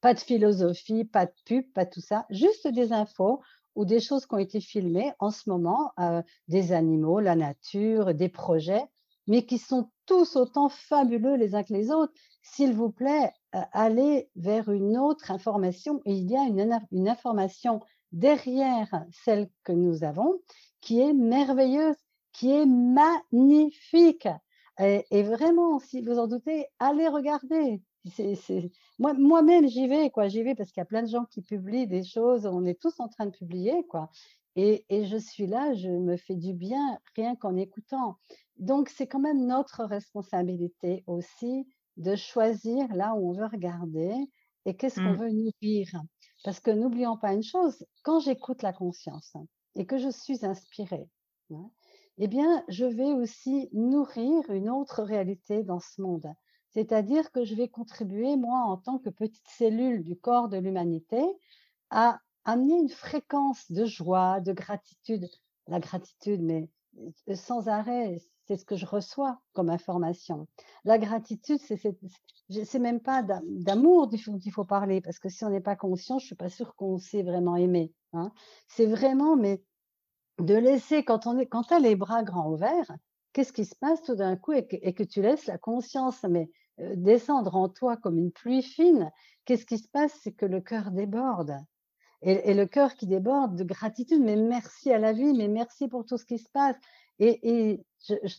[0.00, 3.40] Pas de philosophie, pas de pub, pas tout ça, juste des infos
[3.74, 8.14] ou des choses qui ont été filmées en ce moment, euh, des animaux, la nature,
[8.14, 8.84] des projets,
[9.26, 12.12] mais qui sont tous autant fabuleux les uns que les autres.
[12.42, 16.00] S'il vous plaît, euh, allez vers une autre information.
[16.04, 17.80] il y a une, une information
[18.12, 20.40] derrière celle que nous avons,
[20.80, 21.96] qui est merveilleuse,
[22.32, 24.28] qui est magnifique.
[24.78, 27.80] Et, vraiment, si vous en doutez, allez regarder.
[28.98, 30.28] Moi, moi-même, j'y vais, quoi.
[30.28, 32.46] J'y vais parce qu'il y a plein de gens qui publient des choses.
[32.46, 34.10] On est tous en train de publier, quoi.
[34.56, 38.18] Et, et je suis là, je me fais du bien rien qu'en écoutant.
[38.58, 44.14] Donc, c'est quand même notre responsabilité aussi de choisir là où on veut regarder
[44.64, 45.16] et qu'est-ce qu'on mmh.
[45.16, 45.88] veut nourrir.
[46.44, 49.34] Parce que n'oublions pas une chose, quand j'écoute la conscience
[49.76, 51.08] et que je suis inspirée,
[51.50, 51.70] hein,
[52.18, 56.26] eh bien, je vais aussi nourrir une autre réalité dans ce monde.
[56.74, 61.22] C'est-à-dire que je vais contribuer, moi, en tant que petite cellule du corps de l'humanité,
[61.90, 65.28] à amener une fréquence de joie, de gratitude.
[65.68, 66.68] La gratitude, mais
[67.28, 70.46] euh, sans arrêt, c'est ce que je reçois comme information.
[70.84, 75.60] La gratitude, c'est même pas d'amour dont il faut parler, parce que si on n'est
[75.60, 77.92] pas conscient, je suis pas sûre qu'on sait vraiment aimer.
[78.12, 78.32] Hein.
[78.68, 79.62] C'est vraiment, mais
[80.38, 82.90] de laisser, quand on est, quand as les bras grands ouverts,
[83.32, 87.56] qu'est-ce qui se passe tout d'un coup et que, tu laisses la conscience mais descendre
[87.56, 89.10] en toi comme une pluie fine,
[89.44, 90.12] qu'est-ce qui se passe?
[90.22, 91.56] C'est que le cœur déborde.
[92.26, 96.06] Et, le cœur qui déborde de gratitude, mais merci à la vie, mais merci pour
[96.06, 96.76] tout ce qui se passe.
[97.18, 97.84] Et,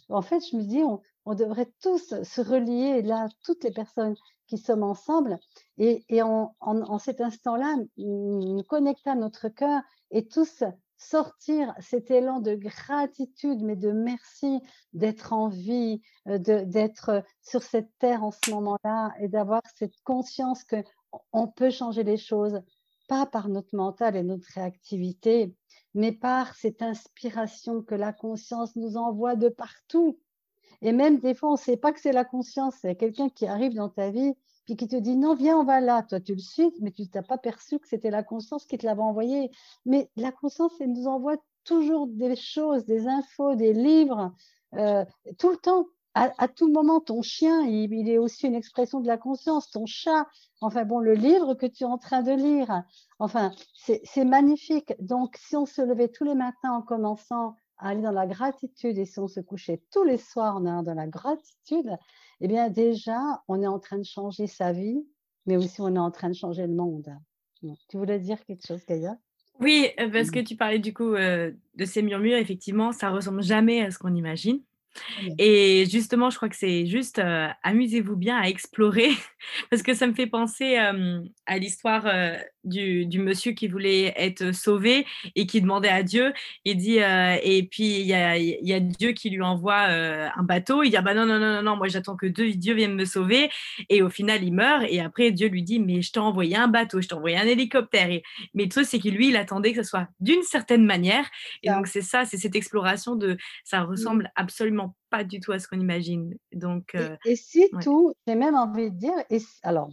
[0.10, 4.16] en fait, je me dis, on, devrait tous se relier, là, toutes les personnes
[4.48, 5.38] qui sommes ensemble,
[5.78, 10.64] et, en, en, cet instant-là, nous connecter à notre cœur et tous
[10.98, 14.62] sortir cet élan de gratitude, mais de merci
[14.94, 20.64] d'être en vie, euh, d'être sur cette terre en ce moment-là et d'avoir cette conscience
[20.64, 20.78] que
[21.32, 22.62] on peut changer les choses,
[23.08, 25.56] pas par notre mental et notre réactivité,
[25.94, 30.20] mais par cette inspiration que la conscience nous envoie de partout.
[30.82, 33.48] Et même des fois, on ne sait pas que c'est la conscience, c'est quelqu'un qui
[33.48, 34.34] arrive dans ta vie
[34.66, 36.04] puis qui te dit non, viens, on va là.
[36.04, 38.86] Toi, tu le suis, mais tu t'as pas perçu que c'était la conscience qui te
[38.86, 39.52] l'avait envoyé.
[39.86, 44.34] Mais la conscience, elle nous envoie toujours des choses, des infos, des livres,
[44.76, 45.06] euh,
[45.38, 45.88] tout le temps.
[46.18, 50.26] À, tout moment, ton chien, il, est aussi une expression de la conscience, ton chat,
[50.62, 52.84] enfin bon, le livre que tu es en train de lire.
[53.20, 54.94] Enfin, c'est magnifique.
[55.02, 58.98] Donc, si on se levait tous les matins en commençant à aller dans la gratitude
[58.98, 61.98] et si on se couchait tous les soirs en allant dans la gratitude,
[62.42, 65.06] eh bien déjà, on est en train de changer sa vie,
[65.46, 67.16] mais aussi on est en train de changer le monde.
[67.90, 69.18] Tu voulais dire quelque chose, Gaïa?
[69.60, 73.42] Oui, euh, parce que tu parlais du coup euh, de ces murmures, effectivement, ça ressemble
[73.42, 74.62] jamais à ce qu'on imagine.
[75.38, 79.10] Et justement, je crois que c'est juste euh, amusez-vous bien à explorer
[79.70, 82.06] parce que ça me fait penser à l'histoire
[82.66, 85.06] du, monsieur qui voulait être sauvé
[85.36, 86.34] et qui demandait à Dieu.
[86.64, 90.84] Il dit et puis il y a, Dieu qui lui envoie un bateau.
[90.84, 93.06] Il dit ah bah non non non non non moi j'attends que Dieu, vienne me
[93.06, 93.50] sauver
[93.90, 96.68] et au final il meurt et après Dieu lui dit mais je t'ai envoyé un
[96.68, 98.10] bateau, je t'ai envoyé un hélicoptère.
[98.10, 101.26] Et, mais le truc c'est que lui il attendait que ce soit d'une certaine manière
[101.64, 103.86] et donc c'est ça, c'est cette exploration de ça mmh.
[103.86, 106.36] ressemble absolument pas du tout à ce qu'on imagine.
[106.54, 106.96] Donc,
[107.26, 109.90] et, si tout, j'ai même envie de dire, et, alors,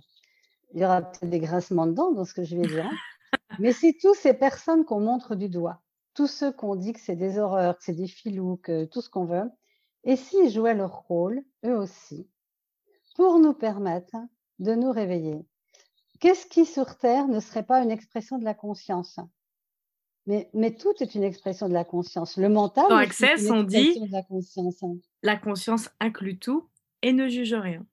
[0.75, 3.73] il y aura peut-être des grincements dedans dans ce que je vais dire, hein, mais
[3.73, 5.83] si tous ces personnes qu'on montre du doigt,
[6.14, 9.09] tous ceux qu'on dit que c'est des horreurs, que c'est des filous, que tout ce
[9.09, 9.51] qu'on veut,
[10.05, 12.29] et s'ils jouaient leur rôle, eux aussi,
[13.14, 14.16] pour nous permettre
[14.59, 15.45] de nous réveiller.
[16.20, 19.18] Qu'est-ce qui sur Terre ne serait pas une expression de la conscience?
[20.27, 22.37] Mais, mais, tout est une expression de la conscience.
[22.37, 24.81] Le mental Dans Access, on dit la conscience.
[24.85, 24.95] Hein.
[25.25, 26.68] La conscience inclut tout
[27.03, 27.85] et ne juge rien.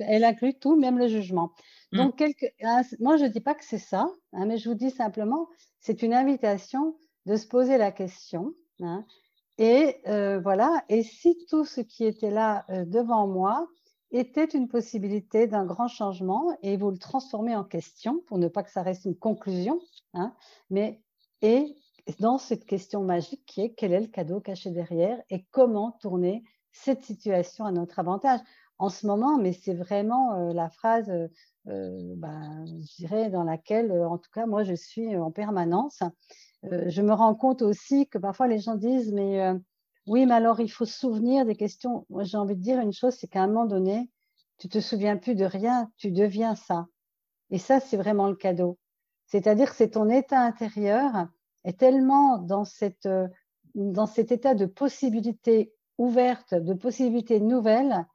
[0.00, 1.52] Elle inclut tout, même le jugement.
[1.92, 1.96] Mmh.
[1.96, 4.74] Donc, quelque, ah, moi, je ne dis pas que c'est ça, hein, mais je vous
[4.74, 5.48] dis simplement,
[5.80, 6.96] c'est une invitation
[7.26, 8.54] de se poser la question.
[8.80, 9.04] Hein,
[9.58, 13.68] et euh, voilà, et si tout ce qui était là euh, devant moi
[14.12, 18.62] était une possibilité d'un grand changement et vous le transformez en question pour ne pas
[18.62, 19.80] que ça reste une conclusion,
[20.14, 20.32] hein,
[20.70, 21.02] mais
[21.42, 21.76] et
[22.20, 26.44] dans cette question magique qui est quel est le cadeau caché derrière et comment tourner
[26.72, 28.40] cette situation à notre avantage?
[28.78, 31.26] En ce moment, mais c'est vraiment euh, la phrase, euh,
[31.66, 36.00] euh, ben, je dirais, dans laquelle, en tout cas, moi, je suis en permanence.
[36.62, 39.52] je me rends compte aussi que parfois les gens disent, mais
[40.06, 42.06] oui, mais alors il faut se souvenir des questions.
[42.08, 44.08] Moi, j'ai envie de dire une chose, c'est qu'à un moment donné,
[44.58, 46.86] tu te souviens plus de rien, tu deviens ça.
[47.50, 48.78] Et ça, c'est vraiment le cadeau.
[49.26, 51.28] C'est-à-dire que c'est ton état intérieur
[51.64, 53.08] est tellement dans, cette,
[53.74, 58.06] dans cet état de possibilité ouverte, de possibilité nouvelle,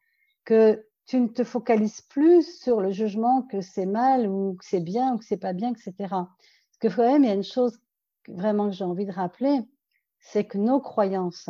[0.45, 4.79] que tu ne te focalises plus sur le jugement que c'est mal ou que c'est
[4.79, 5.93] bien ou que c'est pas bien, etc.
[5.99, 7.77] Parce que quand même, il y a une chose
[8.27, 9.59] vraiment que j'ai envie de rappeler,
[10.19, 11.49] c'est que nos croyances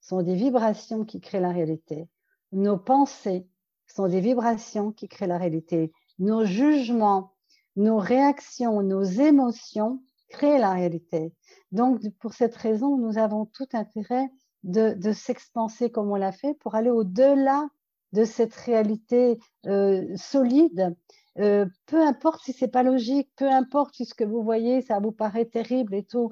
[0.00, 2.08] sont des vibrations qui créent la réalité.
[2.52, 3.46] Nos pensées
[3.86, 5.92] sont des vibrations qui créent la réalité.
[6.18, 7.32] Nos jugements
[7.76, 11.32] nos réactions, nos émotions crée la réalité.
[11.72, 14.30] Donc, pour cette raison, nous avons tout intérêt
[14.62, 17.68] de, de s'expanser comme on l'a fait pour aller au-delà
[18.12, 20.94] de cette réalité euh, solide.
[21.38, 25.00] Euh, peu importe si c'est pas logique, peu importe si ce que vous voyez, ça
[25.00, 26.30] vous paraît terrible et tout,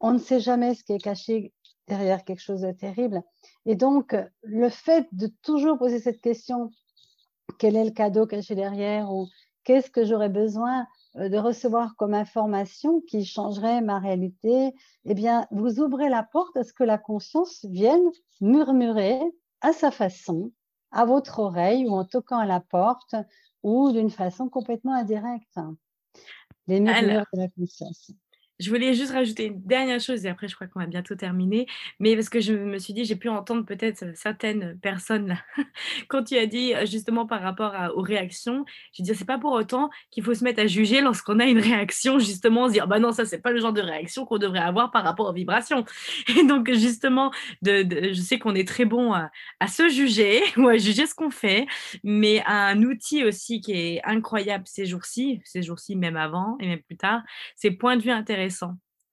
[0.00, 1.52] on ne sait jamais ce qui est caché
[1.88, 3.22] derrière quelque chose de terrible.
[3.64, 6.70] Et donc, le fait de toujours poser cette question,
[7.58, 9.28] quel est le cadeau caché derrière ou
[9.64, 15.46] qu'est-ce que j'aurais besoin euh, de recevoir comme information qui changerait ma réalité, eh bien,
[15.50, 18.10] vous ouvrez la porte à ce que la conscience vienne
[18.40, 19.20] murmurer
[19.60, 20.52] à sa façon,
[20.94, 23.16] à votre oreille ou en toquant à la porte
[23.62, 25.58] ou d'une façon complètement indirecte.
[26.66, 28.10] Les murmures de la conscience.
[28.64, 31.66] Je voulais juste rajouter une dernière chose et après je crois qu'on va bientôt terminer.
[32.00, 35.38] Mais parce que je me suis dit, j'ai pu entendre peut-être certaines personnes là,
[36.08, 38.64] quand tu as dit justement par rapport aux réactions,
[38.96, 41.58] je dire, c'est pas pour autant qu'il faut se mettre à juger lorsqu'on a une
[41.58, 44.60] réaction, justement, se dire, bah non, ça c'est pas le genre de réaction qu'on devrait
[44.60, 45.84] avoir par rapport aux vibrations.
[46.38, 47.30] Et donc justement,
[47.62, 49.30] de, je sais qu'on est très bon à,
[49.68, 51.66] se juger ou à juger ce qu'on fait,
[52.02, 56.82] mais un outil aussi qui est incroyable ces jours-ci, ces jours-ci même avant et même
[56.82, 57.22] plus tard,
[57.56, 58.53] c'est point de vue intéressant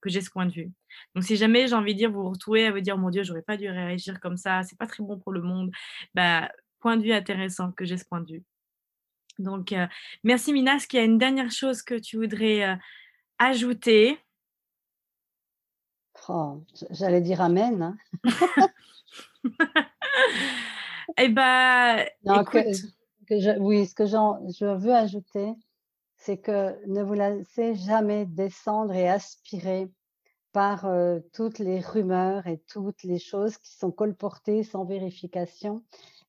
[0.01, 0.71] que j'ai ce point de vue.
[1.15, 3.23] Donc si jamais j'ai envie de dire, vous vous retrouvez à vous dire: «Mon Dieu,
[3.23, 5.71] j'aurais pas dû réagir comme ça, c'est pas très bon pour le monde»,
[6.15, 8.43] bah, point de vue intéressant que j'ai ce point de vue.
[9.39, 9.87] Donc heu,
[10.23, 10.75] merci Mina.
[10.75, 12.77] Est-ce qu'il y a une dernière chose que tu voudrais, heu,
[13.39, 14.19] ajouter?
[16.29, 17.97] Oh, j'allais dire amen, hein.
[21.17, 22.65] Et bah, écoute
[23.27, 25.53] que je oui, ce que j'en je veux ajouter,
[26.21, 29.91] c'est que ne vous laissez jamais descendre et aspirer
[30.51, 35.83] par euh, toutes les rumeurs et toutes les choses qui sont colportées sans vérification.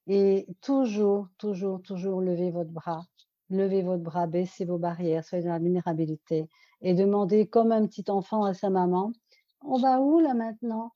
[0.07, 3.05] Et toujours, toujours, toujours levez votre bras.
[3.51, 6.49] Levez votre bras, baissez vos barrières, soyez dans la vulnérabilité
[6.81, 9.13] et demandez comme un petit enfant à sa maman,
[9.61, 10.93] on va où là maintenant?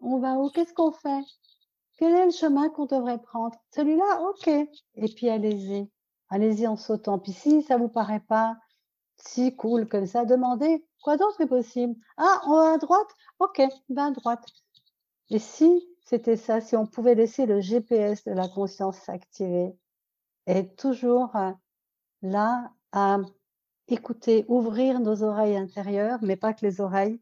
[0.00, 0.50] On va où?
[0.50, 1.24] Qu'est-ce qu'on fait?
[1.96, 3.56] Quel est le chemin qu'on devrait prendre?
[3.74, 4.22] Celui-là?
[4.28, 4.48] Ok.
[4.48, 5.88] Et puis allez-y.
[6.30, 7.18] Allez-y en sautant.
[7.18, 8.56] Puis si ça vous paraît pas
[9.16, 11.94] si cool comme ça, demandez quoi d'autre est possible.
[12.16, 13.08] Ah, on va à droite?
[13.38, 14.44] Ok, ben à droite.
[15.30, 19.76] Et si c'était ça, si on pouvait laisser le GPS de la conscience s'activer
[20.46, 21.52] et toujours euh,
[22.22, 23.18] là à
[23.88, 27.20] écouter, ouvrir nos oreilles intérieures, mais pas que les oreilles,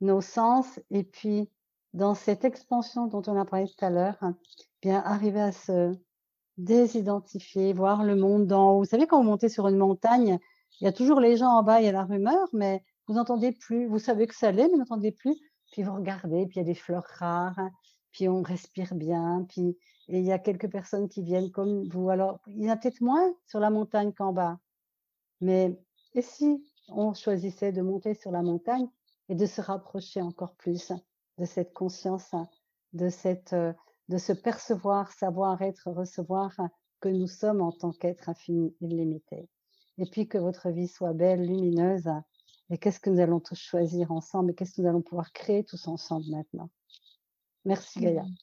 [0.00, 1.50] nos sens, et puis
[1.94, 4.18] dans cette expansion dont on a parlé tout à l'heure,
[4.80, 5.92] bien arriver à se
[6.62, 8.78] Désidentifier, voir le monde d'en haut.
[8.78, 10.38] Vous savez, quand vous montez sur une montagne,
[10.80, 13.14] il y a toujours les gens en bas, il y a la rumeur, mais vous
[13.14, 13.86] n'entendez plus.
[13.86, 15.36] Vous savez que ça l'est, mais vous n'entendez plus.
[15.72, 17.58] Puis vous regardez, puis il y a des fleurs rares,
[18.12, 19.76] puis on respire bien, puis
[20.08, 22.10] et il y a quelques personnes qui viennent comme vous.
[22.10, 24.58] Alors, il y en a peut-être moins sur la montagne qu'en bas.
[25.40, 25.78] Mais
[26.14, 28.88] et si on choisissait de monter sur la montagne
[29.28, 30.92] et de se rapprocher encore plus
[31.38, 32.34] de cette conscience,
[32.92, 33.72] de cette euh,
[34.08, 36.52] de se percevoir, savoir être, recevoir
[37.00, 39.48] que nous sommes en tant qu'être infini, illimité.
[39.98, 42.08] Et puis que votre vie soit belle, lumineuse.
[42.70, 45.64] Et qu'est-ce que nous allons tous choisir ensemble et qu'est-ce que nous allons pouvoir créer
[45.64, 46.70] tous ensemble maintenant.
[47.64, 48.22] Merci Gaïa.
[48.22, 48.34] Mmh.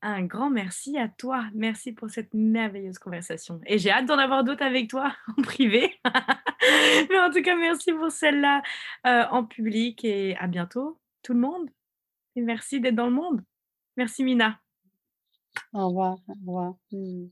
[0.00, 1.44] Un grand merci à toi.
[1.54, 3.60] Merci pour cette merveilleuse conversation.
[3.66, 5.98] Et j'ai hâte d'en avoir d'autres avec toi en privé.
[7.10, 8.62] Mais en tout cas, merci pour celle-là
[9.06, 11.68] euh, en public et à bientôt, tout le monde.
[12.36, 13.42] Et merci d'être dans le monde.
[13.98, 14.60] Merci Mina.
[15.72, 16.74] Au revoir, au revoir.
[16.92, 17.28] Mmh.